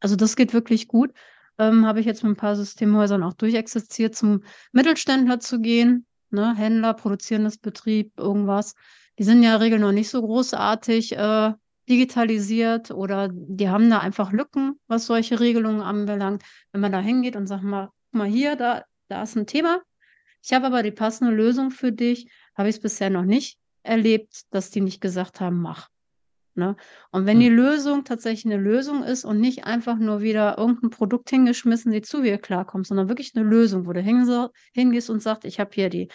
Also 0.00 0.16
das 0.16 0.36
geht 0.36 0.54
wirklich 0.54 0.88
gut. 0.88 1.12
Ähm, 1.58 1.84
habe 1.84 2.00
ich 2.00 2.06
jetzt 2.06 2.22
mit 2.22 2.32
ein 2.32 2.36
paar 2.36 2.56
Systemhäusern 2.56 3.22
auch 3.22 3.34
durchexerziert, 3.34 4.14
zum 4.14 4.42
Mittelständler 4.72 5.38
zu 5.38 5.60
gehen. 5.60 6.06
Ne? 6.30 6.56
Händler, 6.56 6.94
produzierendes 6.94 7.58
Betrieb, 7.58 8.12
irgendwas. 8.16 8.74
Die 9.18 9.24
sind 9.24 9.42
ja 9.42 9.54
in 9.54 9.58
der 9.58 9.60
Regel 9.60 9.78
noch 9.80 9.92
nicht 9.92 10.08
so 10.08 10.22
großartig. 10.22 11.12
Äh, 11.12 11.52
digitalisiert 11.88 12.90
oder 12.90 13.28
die 13.32 13.68
haben 13.68 13.88
da 13.90 13.98
einfach 13.98 14.32
Lücken, 14.32 14.78
was 14.86 15.06
solche 15.06 15.40
Regelungen 15.40 15.80
anbelangt. 15.80 16.42
Wenn 16.72 16.80
man 16.80 16.92
da 16.92 17.00
hingeht 17.00 17.36
und 17.36 17.46
sagt 17.46 17.62
mal, 17.62 17.86
guck 17.86 18.18
mal 18.18 18.28
hier, 18.28 18.56
da, 18.56 18.84
da 19.08 19.22
ist 19.22 19.36
ein 19.36 19.46
Thema. 19.46 19.82
Ich 20.42 20.52
habe 20.52 20.66
aber 20.66 20.82
die 20.82 20.90
passende 20.90 21.32
Lösung 21.32 21.70
für 21.70 21.92
dich. 21.92 22.30
Habe 22.56 22.68
ich 22.68 22.76
es 22.76 22.82
bisher 22.82 23.10
noch 23.10 23.24
nicht 23.24 23.58
erlebt, 23.82 24.42
dass 24.50 24.70
die 24.70 24.80
nicht 24.80 25.00
gesagt 25.00 25.40
haben, 25.40 25.60
mach. 25.60 25.88
Ne? 26.58 26.76
Und 27.12 27.24
wenn 27.24 27.36
hm. 27.36 27.40
die 27.40 27.48
Lösung 27.48 28.04
tatsächlich 28.04 28.52
eine 28.52 28.62
Lösung 28.62 29.04
ist 29.04 29.24
und 29.24 29.40
nicht 29.40 29.64
einfach 29.64 29.96
nur 29.96 30.20
wieder 30.20 30.58
irgendein 30.58 30.90
Produkt 30.90 31.30
hingeschmissen, 31.30 31.92
die 31.92 32.02
zu 32.02 32.20
dir 32.20 32.36
klarkommt, 32.38 32.86
sondern 32.86 33.08
wirklich 33.08 33.32
eine 33.34 33.44
Lösung, 33.44 33.86
wo 33.86 33.92
du 33.92 34.00
hingehst 34.00 35.08
und 35.08 35.22
sagst, 35.22 35.44
ich 35.44 35.60
habe 35.60 35.70
hier 35.72 35.88
die 35.88 36.08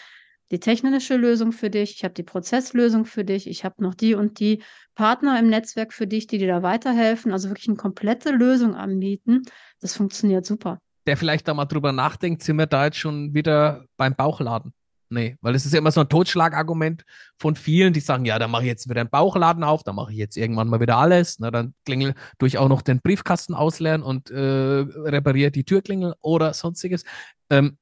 die 0.52 0.60
technische 0.60 1.16
Lösung 1.16 1.52
für 1.52 1.72
dich, 1.72 1.96
ich 1.96 2.04
habe 2.04 2.14
die 2.14 2.22
Prozesslösung 2.22 3.06
für 3.06 3.26
dich, 3.26 3.48
ich 3.48 3.66
habe 3.66 3.82
noch 3.82 3.96
die 3.96 4.14
und 4.14 4.40
die 4.40 4.62
Partner 4.94 5.40
im 5.40 5.50
Netzwerk 5.50 5.94
für 5.94 6.06
dich, 6.06 6.28
die 6.28 6.38
dir 6.38 6.48
da 6.48 6.62
weiterhelfen, 6.62 7.32
also 7.32 7.50
wirklich 7.50 7.70
eine 7.70 7.78
komplette 7.78 8.30
Lösung 8.30 8.76
anbieten. 8.76 9.42
Das 9.80 9.96
funktioniert 9.96 10.46
super. 10.46 10.80
Der 11.08 11.18
vielleicht 11.18 11.48
da 11.48 11.56
mal 11.56 11.66
drüber 11.66 11.92
nachdenkt, 11.92 12.44
sind 12.44 12.58
wir 12.58 12.68
da 12.68 12.86
jetzt 12.86 12.98
schon 12.98 13.34
wieder 13.34 13.86
beim 13.98 14.14
Bauchladen? 14.14 14.74
Nee, 15.10 15.38
weil 15.42 15.54
es 15.54 15.66
ist 15.66 15.74
ja 15.74 15.80
immer 15.80 15.92
so 15.92 16.02
ein 16.02 16.10
Totschlagargument 16.10 17.06
von 17.38 17.56
vielen, 17.56 17.94
die 17.94 18.00
sagen, 18.00 18.26
ja, 18.26 18.40
dann 18.40 18.50
mache 18.50 18.64
ich 18.64 18.70
jetzt 18.70 18.90
wieder 18.90 19.02
einen 19.02 19.10
Bauchladen 19.10 19.64
auf, 19.64 19.84
dann 19.84 19.96
mache 19.96 20.12
ich 20.12 20.18
jetzt 20.18 20.38
irgendwann 20.38 20.68
mal 20.68 20.80
wieder 20.80 20.98
alles. 20.98 21.40
Na, 21.40 21.52
dann 21.52 21.76
klingel 21.86 22.16
durch 22.40 22.58
auch 22.58 22.70
noch 22.70 22.82
den 22.82 23.00
Briefkasten 23.00 23.54
ausleeren 23.54 24.02
und 24.02 24.32
äh, 24.32 24.40
repariere 24.40 25.52
die 25.52 25.66
Türklingel 25.66 26.16
oder 26.20 26.54
sonstiges. 26.54 27.04
Ähm, 27.50 27.78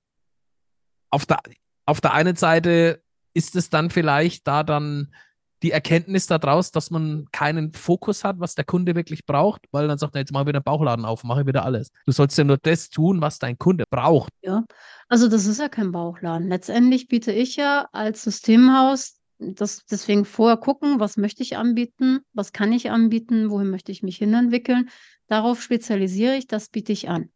auf 1.09 1.25
der, 1.25 1.39
auf 1.85 2.01
der 2.01 2.13
einen 2.13 2.35
Seite 2.35 3.01
ist 3.33 3.55
es 3.55 3.69
dann 3.69 3.89
vielleicht 3.89 4.47
da 4.47 4.63
dann 4.63 5.13
die 5.61 5.71
Erkenntnis 5.71 6.27
daraus, 6.27 6.71
dass 6.71 6.89
man 6.89 7.25
keinen 7.31 7.73
Fokus 7.73 8.23
hat, 8.23 8.39
was 8.39 8.55
der 8.55 8.65
Kunde 8.65 8.95
wirklich 8.95 9.25
braucht, 9.25 9.65
weil 9.71 9.87
dann 9.87 9.97
sagt 9.97 10.15
er, 10.15 10.19
jetzt 10.19 10.31
mal 10.31 10.47
wieder 10.47 10.57
einen 10.57 10.63
Bauchladen 10.63 11.05
auf, 11.05 11.23
mache 11.23 11.45
wieder 11.45 11.65
alles. 11.65 11.91
Du 12.05 12.11
sollst 12.11 12.37
ja 12.37 12.43
nur 12.43 12.57
das 12.57 12.89
tun, 12.89 13.21
was 13.21 13.39
dein 13.39 13.57
Kunde 13.57 13.85
braucht. 13.89 14.31
Ja, 14.41 14.65
also 15.07 15.27
das 15.27 15.45
ist 15.45 15.59
ja 15.59 15.69
kein 15.69 15.91
Bauchladen. 15.91 16.47
Letztendlich 16.49 17.07
biete 17.07 17.31
ich 17.31 17.55
ja 17.55 17.87
als 17.91 18.23
Systemhaus 18.23 19.17
das 19.41 19.85
deswegen 19.85 20.25
vorher 20.25 20.57
gucken, 20.57 20.99
was 20.99 21.17
möchte 21.17 21.41
ich 21.41 21.57
anbieten, 21.57 22.19
was 22.33 22.53
kann 22.53 22.71
ich 22.71 22.91
anbieten, 22.91 23.49
wohin 23.49 23.69
möchte 23.69 23.91
ich 23.91 24.03
mich 24.03 24.17
hinentwickeln. 24.17 24.89
Darauf 25.27 25.61
spezialisiere 25.61 26.35
ich, 26.35 26.47
das 26.47 26.69
biete 26.69 26.91
ich 26.91 27.09
an. 27.09 27.31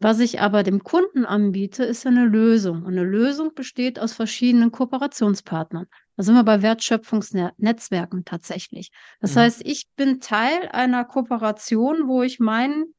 Was 0.00 0.20
ich 0.20 0.40
aber 0.40 0.62
dem 0.62 0.84
Kunden 0.84 1.24
anbiete, 1.24 1.82
ist 1.82 2.06
eine 2.06 2.24
Lösung. 2.24 2.84
Und 2.84 2.92
eine 2.92 3.02
Lösung 3.02 3.54
besteht 3.54 3.98
aus 3.98 4.12
verschiedenen 4.12 4.70
Kooperationspartnern. 4.70 5.86
Da 6.18 6.22
sind 6.22 6.34
wir 6.34 6.44
bei 6.44 6.60
Wertschöpfungsnetzwerken 6.60 8.26
tatsächlich. 8.26 8.90
Das 9.22 9.34
mhm. 9.34 9.40
heißt, 9.40 9.62
ich 9.64 9.88
bin 9.96 10.20
Teil 10.20 10.68
einer 10.72 11.06
Kooperation, 11.06 12.08
wo 12.08 12.22
ich 12.22 12.38
meinen 12.38 12.94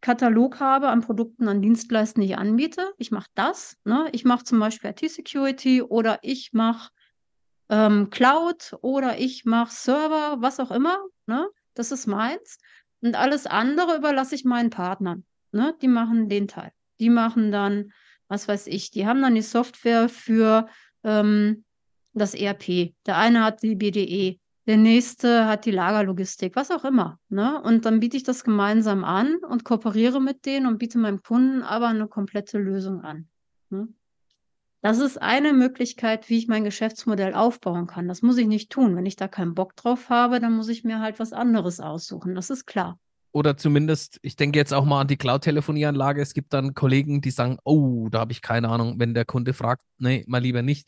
Katalog 0.00 0.60
habe 0.60 0.88
an 0.88 1.00
Produkten, 1.00 1.48
an 1.48 1.60
Dienstleistungen, 1.60 2.28
die 2.28 2.34
ich 2.34 2.38
anbiete. 2.38 2.92
Ich 2.98 3.10
mache 3.10 3.30
das. 3.34 3.76
Ne? 3.84 4.08
Ich 4.12 4.24
mache 4.24 4.44
zum 4.44 4.60
Beispiel 4.60 4.90
IT-Security 4.90 5.82
oder 5.82 6.20
ich 6.22 6.52
mache 6.52 6.90
ähm, 7.68 8.10
Cloud 8.10 8.76
oder 8.82 9.18
ich 9.18 9.44
mache 9.44 9.72
Server, 9.74 10.36
was 10.40 10.60
auch 10.60 10.70
immer. 10.70 10.98
Ne? 11.26 11.48
Das 11.74 11.90
ist 11.90 12.06
meins. 12.06 12.58
Und 13.00 13.16
alles 13.16 13.46
andere 13.46 13.96
überlasse 13.96 14.36
ich 14.36 14.44
meinen 14.44 14.70
Partnern 14.70 15.24
ne, 15.52 15.74
die 15.80 15.88
machen 15.88 16.28
den 16.28 16.48
Teil. 16.48 16.72
Die 16.98 17.10
machen 17.10 17.52
dann, 17.52 17.92
was 18.28 18.48
weiß 18.48 18.66
ich, 18.66 18.90
die 18.90 19.06
haben 19.06 19.22
dann 19.22 19.34
die 19.34 19.42
Software 19.42 20.08
für 20.08 20.68
ähm, 21.04 21.64
das 22.12 22.34
ERP. 22.34 22.94
Der 23.06 23.16
eine 23.16 23.44
hat 23.44 23.62
die 23.62 23.74
BDE, 23.74 24.38
der 24.66 24.76
nächste 24.76 25.46
hat 25.46 25.64
die 25.64 25.72
Lagerlogistik, 25.72 26.54
was 26.54 26.70
auch 26.70 26.84
immer. 26.84 27.18
Ne? 27.28 27.60
Und 27.62 27.84
dann 27.84 27.98
biete 27.98 28.16
ich 28.16 28.22
das 28.22 28.44
gemeinsam 28.44 29.02
an 29.02 29.38
und 29.48 29.64
kooperiere 29.64 30.20
mit 30.20 30.46
denen 30.46 30.66
und 30.66 30.78
biete 30.78 30.98
meinem 30.98 31.20
Kunden 31.22 31.62
aber 31.62 31.88
eine 31.88 32.06
komplette 32.06 32.58
Lösung 32.58 33.02
an. 33.02 33.28
Ne? 33.70 33.88
Das 34.80 34.98
ist 34.98 35.20
eine 35.20 35.52
Möglichkeit, 35.52 36.28
wie 36.28 36.38
ich 36.38 36.48
mein 36.48 36.64
Geschäftsmodell 36.64 37.34
aufbauen 37.34 37.86
kann. 37.86 38.08
Das 38.08 38.22
muss 38.22 38.36
ich 38.36 38.46
nicht 38.46 38.70
tun. 38.70 38.96
Wenn 38.96 39.06
ich 39.06 39.16
da 39.16 39.28
keinen 39.28 39.54
Bock 39.54 39.74
drauf 39.76 40.10
habe, 40.10 40.40
dann 40.40 40.52
muss 40.54 40.68
ich 40.68 40.84
mir 40.84 41.00
halt 41.00 41.18
was 41.18 41.32
anderes 41.32 41.80
aussuchen. 41.80 42.34
Das 42.34 42.50
ist 42.50 42.66
klar. 42.66 42.98
oder 43.32 43.56
zumindest, 43.56 44.18
ich 44.22 44.36
denke 44.36 44.58
jetzt 44.58 44.74
auch 44.74 44.84
mal 44.84 45.00
an 45.00 45.08
die 45.08 45.16
Cloud-Telefonieanlage. 45.16 46.20
Es 46.20 46.34
gibt 46.34 46.52
dann 46.52 46.74
Kollegen, 46.74 47.20
die 47.20 47.30
sagen, 47.30 47.58
oh, 47.64 48.08
da 48.10 48.20
habe 48.20 48.32
ich 48.32 48.42
keine 48.42 48.68
Ahnung, 48.68 48.98
wenn 48.98 49.14
der 49.14 49.24
Kunde 49.24 49.54
fragt, 49.54 49.84
nee, 49.98 50.24
mal 50.28 50.42
lieber 50.42 50.62
nicht. 50.62 50.86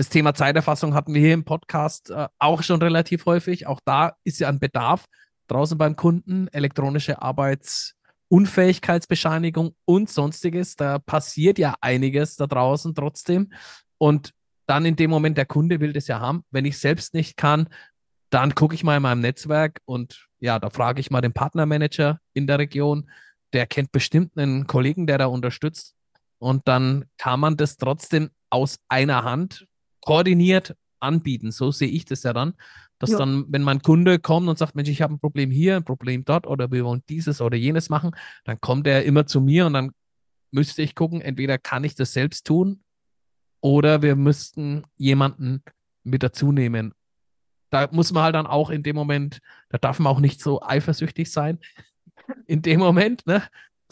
Das 0.00 0.08
Thema 0.08 0.32
Zeiterfassung 0.32 0.94
hatten 0.94 1.12
wir 1.12 1.20
hier 1.20 1.34
im 1.34 1.44
Podcast 1.44 2.08
äh, 2.08 2.26
auch 2.38 2.62
schon 2.62 2.80
relativ 2.80 3.26
häufig. 3.26 3.66
Auch 3.66 3.80
da 3.84 4.16
ist 4.24 4.40
ja 4.40 4.48
ein 4.48 4.58
Bedarf 4.58 5.04
draußen 5.46 5.76
beim 5.76 5.94
Kunden, 5.94 6.48
elektronische 6.48 7.20
Arbeitsunfähigkeitsbescheinigung 7.20 9.74
und 9.84 10.08
sonstiges. 10.08 10.76
Da 10.76 11.00
passiert 11.00 11.58
ja 11.58 11.74
einiges 11.82 12.36
da 12.36 12.46
draußen 12.46 12.94
trotzdem. 12.94 13.52
Und 13.98 14.32
dann 14.66 14.86
in 14.86 14.96
dem 14.96 15.10
Moment, 15.10 15.36
der 15.36 15.44
Kunde 15.44 15.80
will 15.80 15.92
das 15.92 16.06
ja 16.06 16.18
haben. 16.18 16.44
Wenn 16.50 16.64
ich 16.64 16.78
selbst 16.78 17.12
nicht 17.12 17.36
kann, 17.36 17.68
dann 18.30 18.54
gucke 18.54 18.74
ich 18.74 18.82
mal 18.82 18.96
in 18.96 19.02
meinem 19.02 19.20
Netzwerk 19.20 19.82
und 19.84 20.28
ja, 20.38 20.58
da 20.58 20.70
frage 20.70 21.00
ich 21.00 21.10
mal 21.10 21.20
den 21.20 21.34
Partnermanager 21.34 22.20
in 22.32 22.46
der 22.46 22.58
Region. 22.58 23.10
Der 23.52 23.66
kennt 23.66 23.92
bestimmt 23.92 24.38
einen 24.38 24.66
Kollegen, 24.66 25.06
der 25.06 25.18
da 25.18 25.26
unterstützt. 25.26 25.94
Und 26.38 26.66
dann 26.68 27.04
kann 27.18 27.38
man 27.38 27.58
das 27.58 27.76
trotzdem 27.76 28.30
aus 28.48 28.78
einer 28.88 29.24
Hand 29.24 29.66
koordiniert 30.00 30.76
anbieten. 31.00 31.50
So 31.50 31.70
sehe 31.70 31.88
ich 31.88 32.04
das 32.04 32.22
ja 32.22 32.32
dann. 32.32 32.54
Dass 32.98 33.10
ja. 33.10 33.18
dann, 33.18 33.46
wenn 33.48 33.62
mein 33.62 33.80
Kunde 33.80 34.18
kommt 34.18 34.48
und 34.48 34.58
sagt, 34.58 34.74
Mensch, 34.74 34.90
ich 34.90 35.00
habe 35.00 35.14
ein 35.14 35.20
Problem 35.20 35.50
hier, 35.50 35.76
ein 35.76 35.84
Problem 35.84 36.24
dort 36.24 36.46
oder 36.46 36.70
wir 36.70 36.84
wollen 36.84 37.02
dieses 37.08 37.40
oder 37.40 37.56
jenes 37.56 37.88
machen, 37.88 38.10
dann 38.44 38.60
kommt 38.60 38.86
er 38.86 39.04
immer 39.04 39.26
zu 39.26 39.40
mir 39.40 39.66
und 39.66 39.72
dann 39.72 39.92
müsste 40.50 40.82
ich 40.82 40.94
gucken, 40.94 41.22
entweder 41.22 41.56
kann 41.56 41.84
ich 41.84 41.94
das 41.94 42.12
selbst 42.12 42.46
tun 42.46 42.82
oder 43.60 44.02
wir 44.02 44.16
müssten 44.16 44.84
jemanden 44.98 45.62
mit 46.04 46.22
dazu 46.22 46.52
nehmen 46.52 46.92
da 47.70 47.88
muss 47.92 48.12
man 48.12 48.24
halt 48.24 48.34
dann 48.34 48.46
auch 48.46 48.70
in 48.70 48.82
dem 48.82 48.96
Moment, 48.96 49.38
da 49.70 49.78
darf 49.78 49.98
man 49.98 50.12
auch 50.12 50.20
nicht 50.20 50.42
so 50.42 50.62
eifersüchtig 50.62 51.30
sein 51.30 51.58
in 52.46 52.62
dem 52.62 52.80
Moment, 52.80 53.26
ne? 53.26 53.42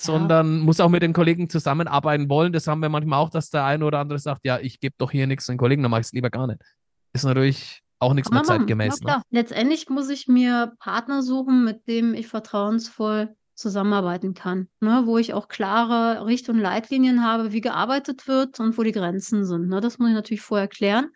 Sondern 0.01 0.59
ja. 0.59 0.65
muss 0.65 0.81
auch 0.81 0.89
mit 0.89 1.03
den 1.03 1.13
Kollegen 1.13 1.49
zusammenarbeiten 1.49 2.29
wollen. 2.29 2.53
Das 2.53 2.67
haben 2.67 2.81
wir 2.81 2.89
manchmal 2.89 3.21
auch, 3.21 3.31
dass 3.31 3.51
der 3.51 3.65
eine 3.65 3.85
oder 3.85 3.99
andere 3.99 4.19
sagt, 4.19 4.45
ja, 4.45 4.59
ich 4.59 4.81
gebe 4.81 4.95
doch 4.99 5.11
hier 5.11 5.27
nichts 5.27 5.47
den 5.47 5.59
Kollegen, 5.59 5.83
dann 5.83 5.91
mache 5.91 6.01
ich 6.01 6.09
es 6.09 6.13
lieber 6.13 6.31
gar 6.31 6.47
nicht. 6.47 6.61
Ist 7.13 7.25
natürlich 7.25 7.83
auch 7.99 8.15
nichts 8.15 8.31
mehr 8.31 8.45
zeitgemäß. 8.45 9.01
Ne? 9.03 9.23
Letztendlich 9.31 9.89
muss 9.89 10.09
ich 10.09 10.29
mir 10.29 10.73
Partner 10.79 11.23
suchen, 11.23 11.65
mit 11.65 11.87
dem 11.89 12.15
ich 12.15 12.29
vertrauensvoll 12.29 13.35
zusammenarbeiten 13.55 14.35
kann, 14.35 14.69
ne? 14.81 15.03
wo 15.05 15.19
ich 15.19 15.35
auch 15.35 15.49
klare 15.49 16.25
Richt- 16.27 16.49
und 16.49 16.61
Leitlinien 16.61 17.25
habe, 17.25 17.53
wie 17.53 17.61
gearbeitet 17.61 18.29
wird 18.29 18.61
und 18.61 18.79
wo 18.79 18.85
die 18.85 18.93
Grenzen 18.93 19.45
sind. 19.45 19.69
Ne? 19.69 19.81
Das 19.81 19.99
muss 19.99 20.11
ich 20.11 20.15
natürlich 20.15 20.43
vorher 20.43 20.69
klären. 20.69 21.11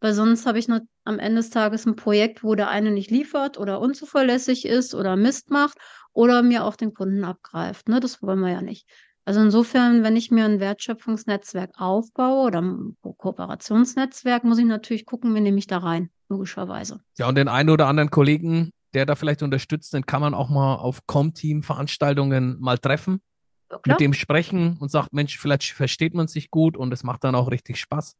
Weil 0.00 0.14
sonst 0.14 0.46
habe 0.46 0.58
ich 0.58 0.66
noch 0.66 0.80
am 1.04 1.18
Ende 1.18 1.38
des 1.38 1.50
Tages 1.50 1.86
ein 1.86 1.96
Projekt, 1.96 2.42
wo 2.42 2.54
der 2.54 2.68
eine 2.68 2.90
nicht 2.90 3.10
liefert 3.10 3.58
oder 3.58 3.80
unzuverlässig 3.80 4.64
ist 4.64 4.94
oder 4.94 5.16
Mist 5.16 5.50
macht 5.50 5.76
oder 6.12 6.42
mir 6.42 6.64
auch 6.64 6.76
den 6.76 6.94
Kunden 6.94 7.24
abgreift. 7.24 7.88
Ne? 7.88 8.00
Das 8.00 8.22
wollen 8.22 8.40
wir 8.40 8.50
ja 8.50 8.62
nicht. 8.62 8.86
Also 9.24 9.40
insofern, 9.40 10.02
wenn 10.02 10.16
ich 10.16 10.30
mir 10.30 10.44
ein 10.44 10.60
Wertschöpfungsnetzwerk 10.60 11.72
aufbaue 11.78 12.46
oder 12.46 12.62
ein 12.62 12.96
Kooperationsnetzwerk, 13.02 14.44
muss 14.44 14.58
ich 14.58 14.64
natürlich 14.64 15.06
gucken, 15.06 15.34
wen 15.34 15.42
nehme 15.42 15.58
ich 15.58 15.66
da 15.66 15.78
rein, 15.78 16.10
logischerweise. 16.28 17.00
Ja, 17.18 17.28
und 17.28 17.36
den 17.36 17.48
einen 17.48 17.70
oder 17.70 17.86
anderen 17.86 18.10
Kollegen, 18.10 18.70
der 18.94 19.06
da 19.06 19.14
vielleicht 19.14 19.42
unterstützt, 19.42 19.92
den 19.94 20.06
kann 20.06 20.20
man 20.20 20.34
auch 20.34 20.48
mal 20.48 20.76
auf 20.76 21.06
Com-Team-Veranstaltungen 21.06 22.56
mal 22.60 22.78
treffen, 22.78 23.20
ja, 23.70 23.78
mit 23.86 24.00
dem 24.00 24.14
sprechen 24.14 24.78
und 24.80 24.90
sagt, 24.90 25.12
Mensch, 25.12 25.38
vielleicht 25.38 25.70
versteht 25.72 26.14
man 26.14 26.26
sich 26.26 26.50
gut 26.50 26.76
und 26.76 26.92
es 26.92 27.04
macht 27.04 27.22
dann 27.22 27.34
auch 27.34 27.50
richtig 27.50 27.78
Spaß 27.78 28.16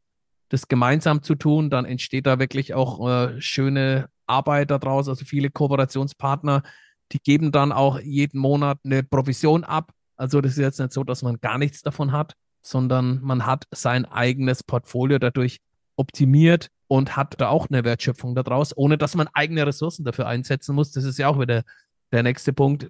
das 0.51 0.67
gemeinsam 0.67 1.23
zu 1.23 1.35
tun, 1.35 1.69
dann 1.69 1.85
entsteht 1.85 2.27
da 2.27 2.37
wirklich 2.37 2.73
auch 2.73 3.07
äh, 3.07 3.41
schöne 3.41 4.09
Arbeit 4.27 4.69
daraus. 4.69 5.07
Also 5.07 5.23
viele 5.23 5.49
Kooperationspartner, 5.49 6.63
die 7.11 7.19
geben 7.19 7.51
dann 7.51 7.71
auch 7.71 7.99
jeden 7.99 8.39
Monat 8.39 8.79
eine 8.83 9.03
Provision 9.03 9.63
ab. 9.63 9.91
Also 10.17 10.41
das 10.41 10.53
ist 10.53 10.57
jetzt 10.59 10.79
nicht 10.79 10.93
so, 10.93 11.03
dass 11.03 11.23
man 11.23 11.39
gar 11.41 11.57
nichts 11.57 11.81
davon 11.81 12.11
hat, 12.11 12.33
sondern 12.61 13.21
man 13.21 13.45
hat 13.45 13.65
sein 13.71 14.05
eigenes 14.05 14.63
Portfolio 14.63 15.19
dadurch 15.19 15.59
optimiert 15.95 16.69
und 16.87 17.15
hat 17.15 17.39
da 17.39 17.49
auch 17.49 17.69
eine 17.69 17.83
Wertschöpfung 17.83 18.35
daraus, 18.35 18.75
ohne 18.75 18.97
dass 18.97 19.15
man 19.15 19.27
eigene 19.33 19.65
Ressourcen 19.65 20.03
dafür 20.03 20.27
einsetzen 20.27 20.75
muss. 20.75 20.91
Das 20.91 21.03
ist 21.03 21.17
ja 21.17 21.27
auch 21.27 21.39
wieder 21.39 21.63
der 22.11 22.23
nächste 22.23 22.53
Punkt. 22.53 22.89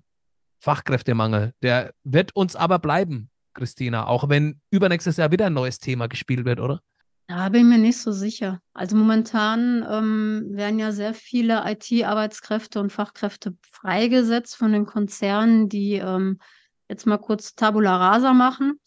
Fachkräftemangel. 0.60 1.54
Der 1.64 1.94
wird 2.04 2.36
uns 2.36 2.56
aber 2.56 2.80
bleiben, 2.80 3.30
Christina, 3.54 4.06
auch 4.08 4.30
wenn 4.30 4.62
übernächstes 4.70 5.18
Jahr 5.18 5.32
wieder 5.32 5.48
ein 5.48 5.54
neues 5.54 5.80
Thema 5.80 6.08
gespielt 6.08 6.46
wird, 6.46 6.60
oder? 6.60 6.82
Da 7.28 7.50
bin 7.50 7.62
ich 7.62 7.68
mir 7.68 7.78
nicht 7.78 7.98
so 7.98 8.12
sicher. 8.12 8.60
Also 8.74 8.96
momentan 8.96 9.86
ähm, 9.90 10.50
werden 10.52 10.80
ja 10.80 10.92
sehr 10.92 11.14
viele 11.14 11.64
IT-Arbeitskräfte 11.66 12.80
und 12.80 12.92
Fachkräfte 12.92 13.56
freigesetzt 13.72 14.56
von 14.56 14.74
den 14.74 14.86
Konzernen, 14.86 15.70
die 15.70 15.94
ähm, 15.94 16.40
jetzt 16.90 17.08
mal 17.08 17.18
kurz 17.18 17.56
Tabula 17.56 17.96
Rasa 17.96 18.34
machen. 18.34 18.80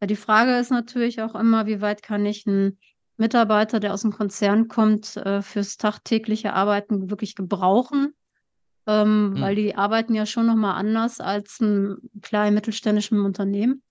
Ja, 0.00 0.06
die 0.06 0.16
Frage 0.16 0.56
ist 0.58 0.70
natürlich 0.70 1.22
auch 1.22 1.34
immer, 1.34 1.66
wie 1.66 1.80
weit 1.80 2.02
kann 2.02 2.24
ich 2.24 2.46
einen 2.46 2.78
Mitarbeiter, 3.16 3.80
der 3.80 3.92
aus 3.92 4.02
dem 4.02 4.12
Konzern 4.12 4.68
kommt, 4.68 5.16
äh, 5.16 5.42
fürs 5.42 5.76
tagtägliche 5.76 6.52
Arbeiten 6.52 7.10
wirklich 7.10 7.34
gebrauchen? 7.34 8.14
Ähm, 8.86 9.32
hm. 9.34 9.40
Weil 9.40 9.56
die 9.56 9.74
arbeiten 9.74 10.14
ja 10.14 10.24
schon 10.24 10.46
nochmal 10.46 10.76
anders 10.76 11.18
als 11.20 11.60
ein 11.60 11.96
kleinen 12.22 12.54
mittelständischen 12.54 13.20
Unternehmen. 13.20 13.82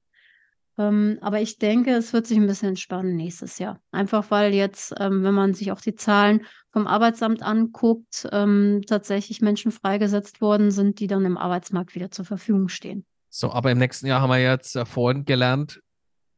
Ähm, 0.78 1.18
aber 1.22 1.42
ich 1.42 1.58
denke, 1.58 1.92
es 1.92 2.14
wird 2.14 2.28
sich 2.28 2.38
ein 2.38 2.46
bisschen 2.46 2.70
entspannen 2.70 3.16
nächstes 3.16 3.58
Jahr. 3.58 3.80
Einfach 3.92 4.30
weil 4.30 4.54
jetzt, 4.54 4.94
ähm, 5.00 5.24
wenn 5.24 5.34
man 5.34 5.54
sich 5.54 5.72
auch 5.72 5.82
die 5.82 5.96
Zahlen 5.96 6.46
vom 6.72 6.86
Arbeitsamt 6.86 7.42
anguckt, 7.42 8.28
ähm, 8.32 8.82
tatsächlich 8.88 9.42
Menschen 9.42 9.72
freigesetzt 9.72 10.40
worden 10.40 10.70
sind, 10.70 11.00
die 11.00 11.08
dann 11.08 11.26
im 11.26 11.38
Arbeitsmarkt 11.38 11.96
wieder 11.96 12.12
zur 12.12 12.26
Verfügung 12.26 12.70
stehen. 12.70 13.06
So, 13.30 13.52
aber 13.52 13.72
im 13.72 13.80
nächsten 13.80 14.08
Jahr 14.08 14.22
haben 14.22 14.30
wir 14.30 14.42
jetzt 14.42 14.76
äh, 14.76 14.86
vorhin 14.86 15.26
gelernt, 15.26 15.82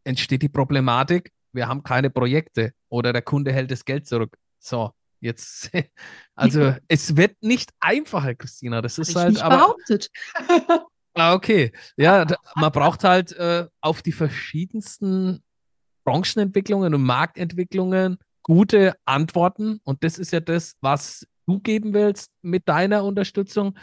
entsteht 0.06 0.42
die 0.42 0.50
Problematik, 0.50 1.32
wir 1.52 1.68
haben 1.68 1.84
keine 1.84 2.10
Projekte 2.10 2.72
oder 2.90 3.12
der 3.12 3.22
Kunde 3.22 3.52
hält 3.52 3.72
das 3.72 3.84
Geld 3.84 4.08
zurück. 4.08 4.38
So, 4.60 4.92
jetzt, 5.20 5.72
also 6.36 6.76
es 6.88 7.18
wird 7.18 7.36
nicht 7.42 7.72
einfacher, 7.80 8.36
Christina. 8.36 8.82
Das 8.82 8.98
ist 8.98 9.16
Hab 9.16 9.24
halt, 9.24 9.28
ich 9.30 9.34
nicht 9.36 9.44
aber. 9.44 9.58
Behauptet. 9.58 10.10
Ah, 11.16 11.34
okay. 11.34 11.72
Ja, 11.98 12.26
man 12.56 12.72
braucht 12.72 13.04
halt 13.04 13.34
äh, 13.34 13.68
auf 13.82 14.02
die 14.02 14.12
verschiedensten 14.12 15.44
Branchenentwicklungen 16.06 16.94
und 16.94 17.04
Marktentwicklungen 17.04 18.18
gute 18.44 18.96
Antworten. 19.06 19.80
Und 19.84 20.04
das 20.04 20.18
ist 20.18 20.32
ja 20.32 20.40
das, 20.40 20.76
was 20.82 21.28
du 21.48 21.60
geben 21.60 21.94
willst 21.94 22.32
mit 22.42 22.68
deiner 22.68 23.04
Unterstützung. 23.04 23.78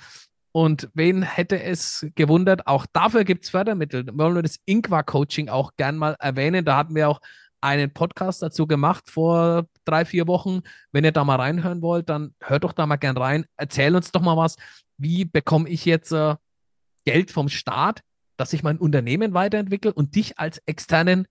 Und 0.53 0.89
wen 0.95 1.23
hätte 1.23 1.62
es 1.62 2.07
gewundert? 2.15 2.67
Auch 2.67 2.87
dafür 2.93 3.25
gibt 3.25 3.45
es 3.45 3.51
Fördermittel. 3.51 4.07
Wir 4.07 4.17
wollen 4.17 4.43
das 4.43 4.57
Inqua-Coaching 4.65 5.49
auch 5.51 5.73
gern 5.77 5.99
mal 5.99 6.17
erwähnen. 6.19 6.65
Da 6.65 6.79
hatten 6.79 6.95
wir 6.95 7.09
auch 7.09 7.21
einen 7.61 7.93
Podcast 7.93 8.43
dazu 8.43 8.67
gemacht 8.67 9.11
vor 9.11 9.67
drei, 9.85 10.05
vier 10.05 10.27
Wochen. 10.27 10.61
Wenn 10.93 11.05
ihr 11.05 11.12
da 11.12 11.25
mal 11.25 11.37
reinhören 11.37 11.83
wollt, 11.83 12.09
dann 12.09 12.35
hört 12.43 12.65
doch 12.65 12.73
da 12.73 12.87
mal 12.87 12.97
gern 12.97 13.17
rein. 13.17 13.45
Erzähl 13.57 13.95
uns 13.95 14.12
doch 14.12 14.23
mal 14.23 14.37
was. 14.37 14.57
Wie 14.97 15.25
bekomme 15.27 15.69
ich 15.69 15.85
jetzt 15.85 16.12
äh, 16.12 16.37
Geld 17.07 17.31
vom 17.31 17.49
Staat, 17.49 18.01
dass 18.37 18.53
ich 18.53 18.62
mein 18.62 18.79
Unternehmen 18.79 19.33
weiterentwickle 19.33 19.95
und 19.95 20.14
dich 20.14 20.38
als 20.38 20.61
externen 20.66 21.27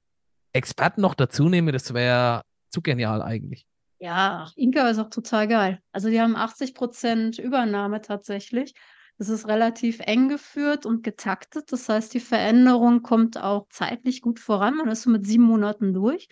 Experten 0.54 1.02
noch 1.02 1.14
dazu 1.14 1.50
nehme, 1.50 1.72
das 1.72 1.94
wäre 1.94 2.42
zu 2.70 2.82
genial 2.82 3.22
eigentlich. 3.22 3.68
Ja, 4.00 4.52
Inka 4.56 4.90
ist 4.90 5.00
auch 5.00 5.10
total 5.10 5.48
geil. 5.48 5.80
Also 5.92 6.10
die 6.10 6.20
haben 6.20 6.36
80 6.36 6.74
Prozent 6.74 7.40
Übernahme 7.40 8.02
tatsächlich. 8.02 8.74
Das 9.18 9.30
ist 9.30 9.48
relativ 9.48 10.00
eng 10.02 10.28
geführt 10.28 10.86
und 10.86 11.04
getaktet. 11.04 11.72
Das 11.72 11.88
heißt, 11.88 12.14
die 12.14 12.20
Veränderung 12.20 13.02
kommt 13.02 13.42
auch 13.42 13.68
zeitlich 13.70 14.22
gut 14.22 14.40
voran. 14.40 14.76
Man 14.76 14.90
ist 14.90 15.04
so 15.04 15.10
mit 15.10 15.26
sieben 15.26 15.44
Monaten 15.46 15.94
durch. 15.94 16.28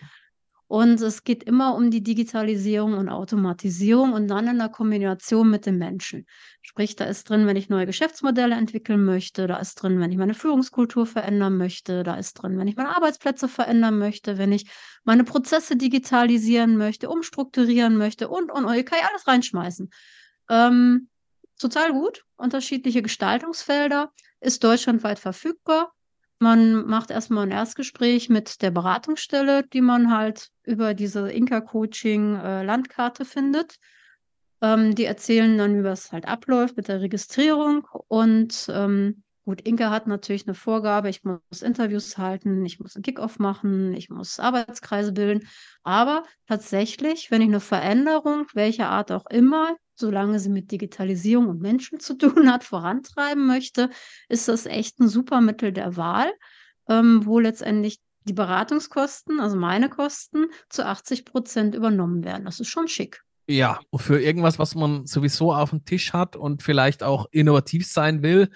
Und 0.74 1.00
es 1.02 1.22
geht 1.22 1.44
immer 1.44 1.76
um 1.76 1.92
die 1.92 2.02
Digitalisierung 2.02 2.94
und 2.94 3.08
Automatisierung 3.08 4.12
und 4.12 4.26
dann 4.26 4.48
in 4.48 4.58
der 4.58 4.70
Kombination 4.70 5.48
mit 5.48 5.66
den 5.66 5.78
Menschen. 5.78 6.26
Sprich, 6.62 6.96
da 6.96 7.04
ist 7.04 7.30
drin, 7.30 7.46
wenn 7.46 7.54
ich 7.54 7.68
neue 7.68 7.86
Geschäftsmodelle 7.86 8.56
entwickeln 8.56 9.04
möchte, 9.04 9.46
da 9.46 9.58
ist 9.58 9.76
drin, 9.76 10.00
wenn 10.00 10.10
ich 10.10 10.18
meine 10.18 10.34
Führungskultur 10.34 11.06
verändern 11.06 11.58
möchte, 11.58 12.02
da 12.02 12.16
ist 12.16 12.34
drin, 12.34 12.58
wenn 12.58 12.66
ich 12.66 12.74
meine 12.74 12.88
Arbeitsplätze 12.88 13.46
verändern 13.46 14.00
möchte, 14.00 14.36
wenn 14.36 14.50
ich 14.50 14.68
meine 15.04 15.22
Prozesse 15.22 15.76
digitalisieren 15.76 16.76
möchte, 16.76 17.08
umstrukturieren 17.08 17.96
möchte 17.96 18.26
und, 18.26 18.50
und, 18.50 18.64
und, 18.64 18.74
ich 18.74 18.84
kann 18.84 18.98
ja 19.00 19.08
alles 19.10 19.28
reinschmeißen. 19.28 19.90
Ähm, 20.50 21.08
total 21.56 21.92
gut, 21.92 22.24
unterschiedliche 22.34 23.00
Gestaltungsfelder, 23.00 24.12
ist 24.40 24.64
deutschlandweit 24.64 25.20
verfügbar 25.20 25.94
man 26.44 26.86
macht 26.86 27.10
erstmal 27.10 27.44
ein 27.46 27.50
Erstgespräch 27.50 28.28
mit 28.28 28.60
der 28.60 28.70
Beratungsstelle, 28.70 29.64
die 29.72 29.80
man 29.80 30.14
halt 30.14 30.50
über 30.62 30.92
diese 30.92 31.30
Inka-Coaching-Landkarte 31.30 33.22
äh, 33.22 33.26
findet. 33.26 33.76
Ähm, 34.60 34.94
die 34.94 35.06
erzählen 35.06 35.56
dann, 35.56 35.82
wie 35.82 35.88
es 35.88 36.12
halt 36.12 36.28
abläuft 36.28 36.76
mit 36.76 36.88
der 36.88 37.00
Registrierung 37.00 37.88
und 38.08 38.66
ähm, 38.68 39.24
Gut, 39.46 39.60
Inke 39.60 39.90
hat 39.90 40.06
natürlich 40.06 40.46
eine 40.46 40.54
Vorgabe, 40.54 41.10
ich 41.10 41.22
muss 41.22 41.60
Interviews 41.60 42.16
halten, 42.16 42.64
ich 42.64 42.80
muss 42.80 42.96
einen 42.96 43.02
Kickoff 43.02 43.38
machen, 43.38 43.92
ich 43.92 44.08
muss 44.08 44.40
Arbeitskreise 44.40 45.12
bilden. 45.12 45.46
Aber 45.82 46.22
tatsächlich, 46.48 47.30
wenn 47.30 47.42
ich 47.42 47.48
eine 47.48 47.60
Veränderung, 47.60 48.46
welcher 48.54 48.88
Art 48.88 49.12
auch 49.12 49.26
immer, 49.26 49.76
solange 49.94 50.38
sie 50.40 50.50
mit 50.50 50.70
Digitalisierung 50.70 51.48
und 51.48 51.60
Menschen 51.60 52.00
zu 52.00 52.14
tun 52.18 52.50
hat, 52.50 52.64
vorantreiben 52.64 53.46
möchte, 53.46 53.90
ist 54.28 54.48
das 54.48 54.66
echt 54.66 55.00
ein 55.00 55.08
super 55.08 55.40
Mittel 55.40 55.72
der 55.72 55.96
Wahl, 55.96 56.32
ähm, 56.88 57.24
wo 57.24 57.38
letztendlich 57.38 57.98
die 58.26 58.32
Beratungskosten, 58.32 59.40
also 59.40 59.56
meine 59.56 59.90
Kosten, 59.90 60.46
zu 60.70 60.86
80 60.86 61.24
Prozent 61.24 61.74
übernommen 61.74 62.24
werden. 62.24 62.46
Das 62.46 62.60
ist 62.60 62.68
schon 62.68 62.88
schick. 62.88 63.20
Ja, 63.46 63.78
für 63.94 64.18
irgendwas, 64.20 64.58
was 64.58 64.74
man 64.74 65.06
sowieso 65.06 65.52
auf 65.52 65.70
dem 65.70 65.84
Tisch 65.84 66.14
hat 66.14 66.34
und 66.34 66.62
vielleicht 66.62 67.02
auch 67.02 67.26
innovativ 67.30 67.86
sein 67.86 68.22
will, 68.22 68.48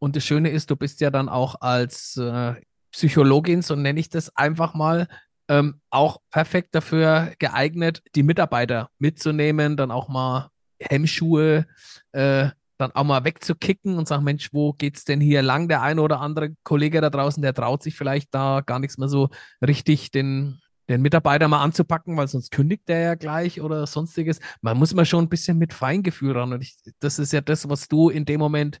und 0.00 0.16
das 0.16 0.24
Schöne 0.24 0.50
ist, 0.50 0.70
du 0.70 0.76
bist 0.76 1.00
ja 1.00 1.10
dann 1.10 1.28
auch 1.28 1.60
als 1.60 2.16
äh, 2.16 2.54
Psychologin, 2.90 3.62
so 3.62 3.76
nenne 3.76 4.00
ich 4.00 4.08
das 4.08 4.34
einfach 4.34 4.74
mal, 4.74 5.06
ähm, 5.48 5.80
auch 5.90 6.18
perfekt 6.30 6.74
dafür 6.74 7.34
geeignet, 7.38 8.02
die 8.14 8.22
Mitarbeiter 8.22 8.88
mitzunehmen, 8.98 9.76
dann 9.76 9.90
auch 9.90 10.08
mal 10.08 10.48
Hemmschuhe, 10.80 11.66
äh, 12.12 12.48
dann 12.78 12.92
auch 12.92 13.04
mal 13.04 13.24
wegzukicken 13.24 13.96
und 13.96 14.08
sagen, 14.08 14.24
Mensch, 14.24 14.52
wo 14.52 14.72
geht's 14.72 15.04
denn 15.04 15.20
hier 15.20 15.42
lang? 15.42 15.68
Der 15.68 15.82
eine 15.82 16.00
oder 16.00 16.20
andere 16.20 16.54
Kollege 16.62 17.00
da 17.00 17.10
draußen, 17.10 17.42
der 17.42 17.54
traut 17.54 17.82
sich 17.82 17.94
vielleicht 17.96 18.34
da 18.34 18.62
gar 18.64 18.78
nichts 18.78 18.96
mehr 18.96 19.08
so 19.08 19.28
richtig 19.64 20.10
den, 20.10 20.60
den 20.88 21.02
Mitarbeiter 21.02 21.46
mal 21.46 21.62
anzupacken, 21.62 22.16
weil 22.16 22.28
sonst 22.28 22.50
kündigt 22.50 22.88
der 22.88 23.00
ja 23.00 23.14
gleich 23.14 23.60
oder 23.60 23.86
sonstiges. 23.86 24.40
Man 24.62 24.78
muss 24.78 24.94
mal 24.94 25.04
schon 25.04 25.24
ein 25.24 25.28
bisschen 25.28 25.58
mit 25.58 25.74
Feingefühl 25.74 26.32
ran. 26.32 26.52
Und 26.52 26.62
ich, 26.62 26.76
das 27.00 27.18
ist 27.18 27.32
ja 27.32 27.42
das, 27.42 27.68
was 27.68 27.86
du 27.86 28.08
in 28.08 28.24
dem 28.24 28.40
Moment 28.40 28.80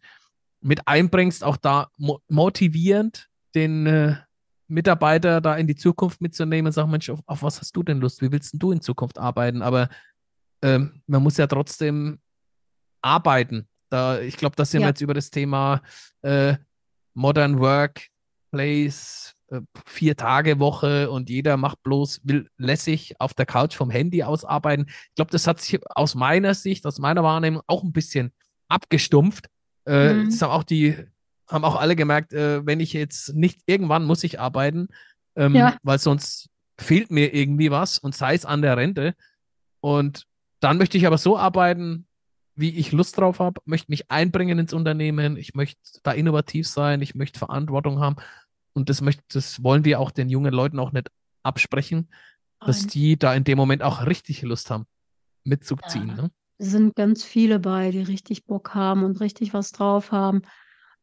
mit 0.62 0.86
einbringst, 0.88 1.44
auch 1.44 1.56
da 1.56 1.88
mo 1.96 2.20
motivierend 2.28 3.28
den 3.54 3.86
äh, 3.86 4.16
Mitarbeiter 4.68 5.40
da 5.40 5.56
in 5.56 5.66
die 5.66 5.74
Zukunft 5.74 6.20
mitzunehmen 6.20 6.68
und 6.68 6.72
sagen, 6.72 6.90
Mensch, 6.90 7.10
auf, 7.10 7.20
auf, 7.26 7.42
was 7.42 7.60
hast 7.60 7.76
du 7.76 7.82
denn 7.82 8.00
Lust? 8.00 8.22
Wie 8.22 8.30
willst 8.30 8.54
du 8.56 8.72
in 8.72 8.80
Zukunft 8.80 9.18
arbeiten? 9.18 9.62
Aber 9.62 9.88
ähm, 10.62 11.02
man 11.06 11.22
muss 11.22 11.36
ja 11.36 11.46
trotzdem 11.46 12.18
arbeiten. 13.02 13.68
Da, 13.88 14.20
ich 14.20 14.36
glaube, 14.36 14.56
da 14.56 14.64
sind 14.64 14.80
ja. 14.80 14.86
wir 14.86 14.90
jetzt 14.90 15.00
über 15.00 15.14
das 15.14 15.30
Thema 15.30 15.82
äh, 16.22 16.54
Modern 17.14 17.58
Workplace, 17.58 19.34
äh, 19.48 19.60
vier 19.84 20.16
Tage 20.16 20.58
Woche 20.60 21.10
und 21.10 21.28
jeder 21.28 21.56
macht 21.56 21.82
bloß, 21.82 22.20
will 22.24 22.48
lässig 22.56 23.14
auf 23.18 23.34
der 23.34 23.46
Couch 23.46 23.74
vom 23.74 23.90
Handy 23.90 24.22
aus 24.22 24.44
arbeiten. 24.44 24.86
Ich 24.88 25.14
glaube, 25.16 25.32
das 25.32 25.46
hat 25.46 25.60
sich 25.60 25.80
aus 25.96 26.14
meiner 26.14 26.54
Sicht, 26.54 26.86
aus 26.86 26.98
meiner 26.98 27.24
Wahrnehmung 27.24 27.62
auch 27.66 27.82
ein 27.82 27.92
bisschen 27.92 28.32
abgestumpft. 28.68 29.48
Äh, 29.86 30.12
mhm. 30.12 30.30
Das 30.30 30.40
haben 30.42 30.52
auch 30.52 30.64
die, 30.64 30.96
haben 31.48 31.64
auch 31.64 31.76
alle 31.76 31.96
gemerkt, 31.96 32.32
äh, 32.32 32.64
wenn 32.64 32.80
ich 32.80 32.92
jetzt 32.92 33.34
nicht, 33.34 33.60
irgendwann 33.66 34.04
muss 34.04 34.22
ich 34.22 34.38
arbeiten, 34.38 34.88
ähm, 35.34 35.56
ja. 35.56 35.76
weil 35.82 35.98
sonst 35.98 36.48
fehlt 36.78 37.10
mir 37.10 37.34
irgendwie 37.34 37.70
was 37.70 37.98
und 37.98 38.14
sei 38.14 38.34
es 38.34 38.44
an 38.44 38.62
der 38.62 38.76
Rente. 38.76 39.14
Und 39.80 40.26
dann 40.60 40.78
möchte 40.78 40.98
ich 40.98 41.06
aber 41.06 41.18
so 41.18 41.36
arbeiten, 41.36 42.06
wie 42.54 42.76
ich 42.76 42.92
Lust 42.92 43.18
drauf 43.18 43.38
habe, 43.38 43.60
möchte 43.64 43.90
mich 43.90 44.10
einbringen 44.10 44.58
ins 44.58 44.72
Unternehmen, 44.72 45.36
ich 45.36 45.54
möchte 45.54 45.80
da 46.02 46.12
innovativ 46.12 46.68
sein, 46.68 47.00
ich 47.00 47.14
möchte 47.14 47.38
Verantwortung 47.38 48.00
haben. 48.00 48.16
Und 48.72 48.88
das 48.88 49.00
möchte, 49.00 49.22
das 49.32 49.62
wollen 49.62 49.84
wir 49.84 49.98
auch 49.98 50.10
den 50.10 50.28
jungen 50.28 50.52
Leuten 50.52 50.78
auch 50.78 50.92
nicht 50.92 51.10
absprechen, 51.42 52.08
dass 52.60 52.86
die 52.86 53.18
da 53.18 53.34
in 53.34 53.44
dem 53.44 53.56
Moment 53.56 53.82
auch 53.82 54.06
richtig 54.06 54.42
Lust 54.42 54.70
haben, 54.70 54.86
mitzuziehen. 55.44 56.08
Ja. 56.08 56.22
Ne? 56.22 56.30
sind 56.60 56.94
ganz 56.94 57.24
viele 57.24 57.58
bei, 57.58 57.90
die 57.90 58.02
richtig 58.02 58.44
Bock 58.44 58.74
haben 58.74 59.02
und 59.02 59.20
richtig 59.20 59.54
was 59.54 59.72
drauf 59.72 60.12
haben. 60.12 60.42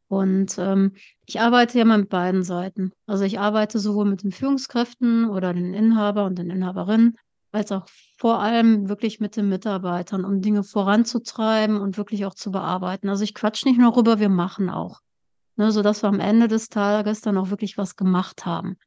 Und 0.08 0.58
ähm, 0.58 0.94
ich 1.26 1.42
arbeite 1.42 1.80
ja 1.80 1.86
mal 1.86 1.98
mit 1.98 2.10
beiden 2.10 2.44
Seiten. 2.44 2.92
Also 3.08 3.26
ich 3.26 3.40
arbeite 3.40 3.80
sowohl 3.80 4.06
mit 4.06 4.24
den 4.24 4.32
Führungskräften 4.32 5.30
oder 5.30 5.54
den 5.54 5.74
Inhaber 5.74 6.26
und 6.26 6.38
den 6.38 6.50
Inhaberinnen, 6.50 7.18
als 7.52 7.72
auch 7.72 7.86
vor 8.18 8.40
allem 8.40 8.90
wirklich 8.90 9.20
mit 9.20 9.36
den 9.36 9.50
Mitarbeitern, 9.50 10.26
um 10.26 10.42
Dinge 10.42 10.64
voranzutreiben 10.64 11.80
und 11.80 11.98
wirklich 11.98 12.26
auch 12.26 12.34
zu 12.34 12.52
bearbeiten. 12.52 13.10
Also 13.10 13.24
ich 13.24 13.34
quatsch 13.34 13.66
nicht 13.66 13.80
nur 13.80 13.96
rüber, 13.96 14.20
wir 14.20 14.30
machen 14.30 14.70
auch. 14.70 15.00
Ne, 15.56 15.72
sodass 15.72 16.04
wir 16.04 16.10
am 16.10 16.20
Ende 16.20 16.48
des 16.48 16.70
Tages 16.70 17.22
dann 17.22 17.38
auch 17.38 17.50
wirklich 17.50 17.78
was 17.78 17.96
gemacht 17.96 18.46
haben. 18.46 18.78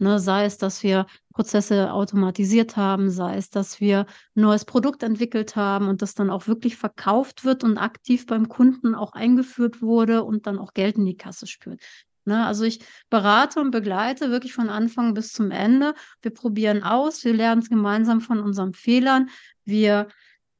Ne, 0.00 0.20
sei 0.20 0.44
es, 0.44 0.58
dass 0.58 0.82
wir 0.82 1.06
Prozesse 1.32 1.92
automatisiert 1.92 2.76
haben, 2.76 3.10
sei 3.10 3.36
es, 3.36 3.50
dass 3.50 3.80
wir 3.80 4.00
ein 4.36 4.42
neues 4.42 4.64
Produkt 4.64 5.02
entwickelt 5.02 5.56
haben 5.56 5.88
und 5.88 6.02
das 6.02 6.14
dann 6.14 6.30
auch 6.30 6.46
wirklich 6.46 6.76
verkauft 6.76 7.44
wird 7.44 7.64
und 7.64 7.78
aktiv 7.78 8.26
beim 8.26 8.48
Kunden 8.48 8.94
auch 8.94 9.12
eingeführt 9.12 9.82
wurde 9.82 10.22
und 10.22 10.46
dann 10.46 10.58
auch 10.58 10.74
Geld 10.74 10.96
in 10.96 11.06
die 11.06 11.16
Kasse 11.16 11.46
spürt. 11.46 11.80
Ne, 12.28 12.44
also 12.44 12.64
ich 12.64 12.80
berate 13.08 13.58
und 13.58 13.70
begleite 13.70 14.30
wirklich 14.30 14.52
von 14.52 14.68
Anfang 14.68 15.14
bis 15.14 15.32
zum 15.32 15.50
Ende. 15.50 15.94
Wir 16.20 16.32
probieren 16.32 16.82
aus, 16.82 17.24
wir 17.24 17.32
lernen 17.32 17.62
es 17.62 17.70
gemeinsam 17.70 18.20
von 18.20 18.40
unseren 18.40 18.74
Fehlern. 18.74 19.30
Wir 19.64 20.08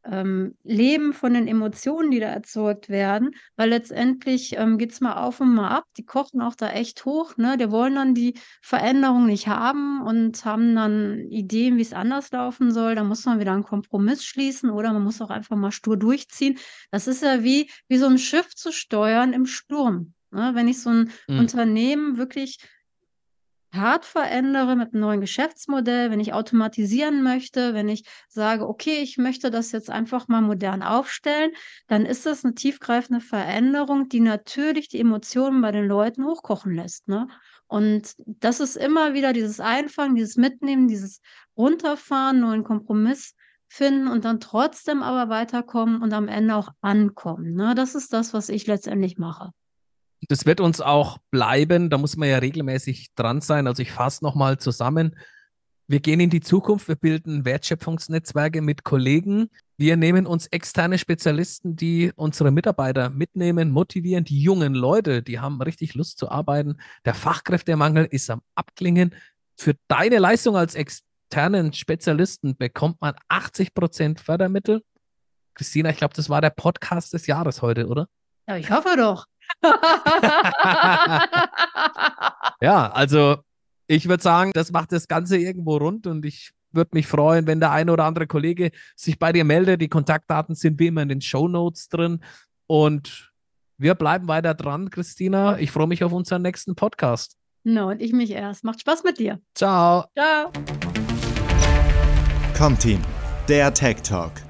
ähm, 0.04 0.57
leben 0.62 1.12
von 1.12 1.35
den 1.35 1.46
Emotionen, 1.46 2.11
die 2.11 2.20
da 2.20 2.28
erzeugt 2.28 2.88
werden, 2.88 3.35
weil 3.57 3.68
letztendlich 3.68 4.57
ähm, 4.57 4.78
geht 4.78 4.92
es 4.92 5.02
mal 5.02 5.16
auf 5.22 5.40
und 5.40 5.54
mal 5.54 5.68
ab. 5.68 5.85
Die 5.98 6.07
kochen 6.07 6.40
auch 6.40 6.54
da 6.54 6.70
echt 6.70 7.04
hoch, 7.04 7.37
ne? 7.37 7.59
Die 7.59 7.70
wollen 7.70 7.96
dann 7.96 8.14
die 8.14 8.33
Veränderung 8.62 9.26
nicht 9.26 9.46
haben 9.48 10.00
und 10.00 10.42
haben 10.46 10.74
dann 10.74 11.18
Ideen, 11.28 11.76
wie 11.76 11.83
es 11.83 11.92
anders 11.92 12.31
laufen 12.33 12.72
soll. 12.72 12.94
Da 12.94 13.04
muss 13.04 13.26
man 13.26 13.40
wieder 13.40 13.52
einen 13.52 13.62
Kompromiss 13.62 14.24
schließen 14.24 14.70
oder 14.70 14.94
man 14.94 15.04
muss 15.04 15.20
auch 15.20 15.31
einfach 15.31 15.57
mal 15.57 15.72
stur 15.72 15.98
durchziehen. 15.98 16.59
Das 16.90 17.07
ist 17.09 17.22
ja 17.22 17.42
wie, 17.44 17.70
wie 17.88 17.98
so 17.98 18.07
ein 18.07 18.16
Schiff 18.16 18.54
zu 18.54 18.72
steuern 18.72 19.35
im 19.35 19.44
Sturm. 19.44 20.14
Ne? 20.31 20.51
Wenn 20.55 20.69
ich 20.69 20.81
so 20.81 20.91
ein 20.91 21.11
mhm. 21.29 21.38
Unternehmen 21.41 22.17
wirklich 22.17 22.59
hart 23.73 24.05
verändere 24.05 24.77
mit 24.77 24.93
einem 24.93 25.03
neuen 25.03 25.21
Geschäftsmodell, 25.21 26.11
wenn 26.11 26.21
ich 26.21 26.33
automatisieren 26.33 27.23
möchte, 27.23 27.75
wenn 27.75 27.88
ich 27.88 28.05
sage, 28.29 28.67
okay, 28.67 29.01
ich 29.03 29.19
möchte 29.19 29.51
das 29.51 29.73
jetzt 29.73 29.91
einfach 29.91 30.29
mal 30.29 30.41
modern 30.41 30.83
aufstellen, 30.83 31.53
dann 31.87 32.07
ist 32.07 32.25
das 32.27 32.45
eine 32.45 32.55
tiefgreifende 32.55 33.21
Veränderung, 33.21 34.09
die 34.09 34.21
natürlich 34.21 34.88
die 34.88 35.01
Emotionen 35.01 35.61
bei 35.61 35.73
den 35.73 35.87
Leuten 35.87 36.25
hochkochen 36.25 36.73
lässt. 36.73 37.09
Ne? 37.09 37.29
Und 37.67 38.14
das 38.27 38.61
ist 38.61 38.77
immer 38.77 39.12
wieder 39.12 39.33
dieses 39.33 39.61
Einfangen, 39.61 40.14
dieses 40.14 40.37
Mitnehmen, 40.37 40.88
dieses 40.88 41.21
Runterfahren, 41.57 42.41
nur 42.41 42.53
einen 42.53 42.64
Kompromiss 42.64 43.35
finden 43.69 44.09
und 44.09 44.25
dann 44.25 44.41
trotzdem 44.41 45.03
aber 45.03 45.29
weiterkommen 45.29 46.01
und 46.01 46.14
am 46.14 46.29
Ende 46.29 46.57
auch 46.57 46.71
ankommen. 46.81 47.53
Ne? 47.53 47.75
Das 47.75 47.95
ist 47.95 48.14
das, 48.14 48.33
was 48.33 48.49
ich 48.49 48.67
letztendlich 48.67 49.19
mache. 49.19 49.53
Das 50.26 50.46
wird 50.46 50.61
uns 50.61 50.81
auch 50.81 51.18
bleiben. 51.31 51.90
Da 51.90 51.98
muss 51.98 52.16
man 52.16 52.28
ja 52.28 52.38
regelmäßig 52.38 53.14
dran 53.14 53.40
sein. 53.40 53.66
Also 53.66 53.83
ich 53.83 53.92
fasse 53.92 54.24
nochmal 54.24 54.59
zusammen. 54.59 55.16
Wir 55.87 56.00
gehen 56.00 56.20
in 56.20 56.28
die 56.28 56.40
Zukunft. 56.40 56.88
Wir 56.88 56.96
bilden 56.96 57.44
Wertschöpfungsnetzwerke 57.44 58.61
mit 58.61 58.85
Kollegen. 58.85 59.48
Wir 59.78 59.96
nehmen 59.96 60.26
uns 60.26 60.46
externe 60.48 60.98
Spezialisten, 60.98 61.76
die 61.76 62.12
unsere 62.16 62.50
Mitarbeiter 62.50 63.11
mitnehmen, 63.11 63.70
motivieren. 63.70 64.24
Die 64.24 64.42
jungen 64.42 64.74
Leute, 64.74 65.22
die 65.22 65.38
haben 65.38 65.62
richtig 65.62 65.94
Lust 65.94 66.18
zu 66.18 66.31
arbeiten. 66.31 66.76
Der 67.04 67.14
Fachkräftemangel 67.14 68.07
ist 68.11 68.28
am 68.28 68.42
Abklingen. 68.54 69.14
Für 69.57 69.76
deine 69.87 70.18
Leistung 70.18 70.57
als 70.57 70.74
externen 70.74 71.72
Spezialisten 71.72 72.57
bekommt 72.57 73.00
man 73.00 73.14
80 73.28 73.72
Prozent 73.72 74.20
Fördermittel. 74.20 74.83
Christina, 75.54 75.90
ich 75.90 75.96
glaube, 75.96 76.14
das 76.14 76.28
war 76.28 76.40
der 76.40 76.50
Podcast 76.50 77.14
des 77.14 77.26
Jahres 77.26 77.62
heute, 77.62 77.87
oder? 77.87 78.09
Ja, 78.46 78.57
ich 78.57 78.70
hoffe 78.70 78.94
doch. 78.96 79.26
ja, 82.61 82.91
also 82.93 83.37
ich 83.87 84.09
würde 84.09 84.23
sagen, 84.23 84.53
das 84.55 84.71
macht 84.71 84.93
das 84.93 85.09
Ganze 85.09 85.39
irgendwo 85.39 85.79
rund 85.79 86.07
und 86.07 86.25
ich 86.25 86.53
würde 86.73 86.91
mich 86.93 87.07
freuen, 87.07 87.47
wenn 87.47 87.61
der 87.61 87.73
eine 87.73 87.93
oder 87.93 88.05
andere 88.05 88.27
Kollege 88.27 88.71
sich 88.95 89.19
bei 89.19 89.33
dir 89.33 89.45
meldet. 89.45 89.81
Die 89.81 89.89
Kontaktdaten 89.89 90.55
sind 90.55 90.79
wie 90.79 90.89
immer 90.89 91.03
in 91.03 91.09
den 91.09 91.21
Show 91.21 91.49
Notes 91.49 91.89
drin 91.89 92.21
und 92.67 93.33
wir 93.79 93.95
bleiben 93.95 94.29
weiter 94.29 94.55
dran, 94.55 94.91
Christina. 94.91 95.59
Ich 95.59 95.71
freue 95.71 95.87
mich 95.87 96.05
auf 96.05 96.13
unseren 96.13 96.43
nächsten 96.43 96.75
Podcast. 96.75 97.37
No, 97.65 97.91
und 97.91 98.03
ich 98.03 98.13
mich 98.13 98.31
erst. 98.31 98.65
Macht 98.65 98.81
Spaß 98.81 99.05
mit 99.05 99.19
dir. 99.19 99.41
Ciao. 99.55 100.05
Ciao. 100.17 100.53
Komm, 102.57 102.79
Team, 102.79 103.01
der 103.49 103.73
Tech 103.73 104.03
Talk. 104.03 104.48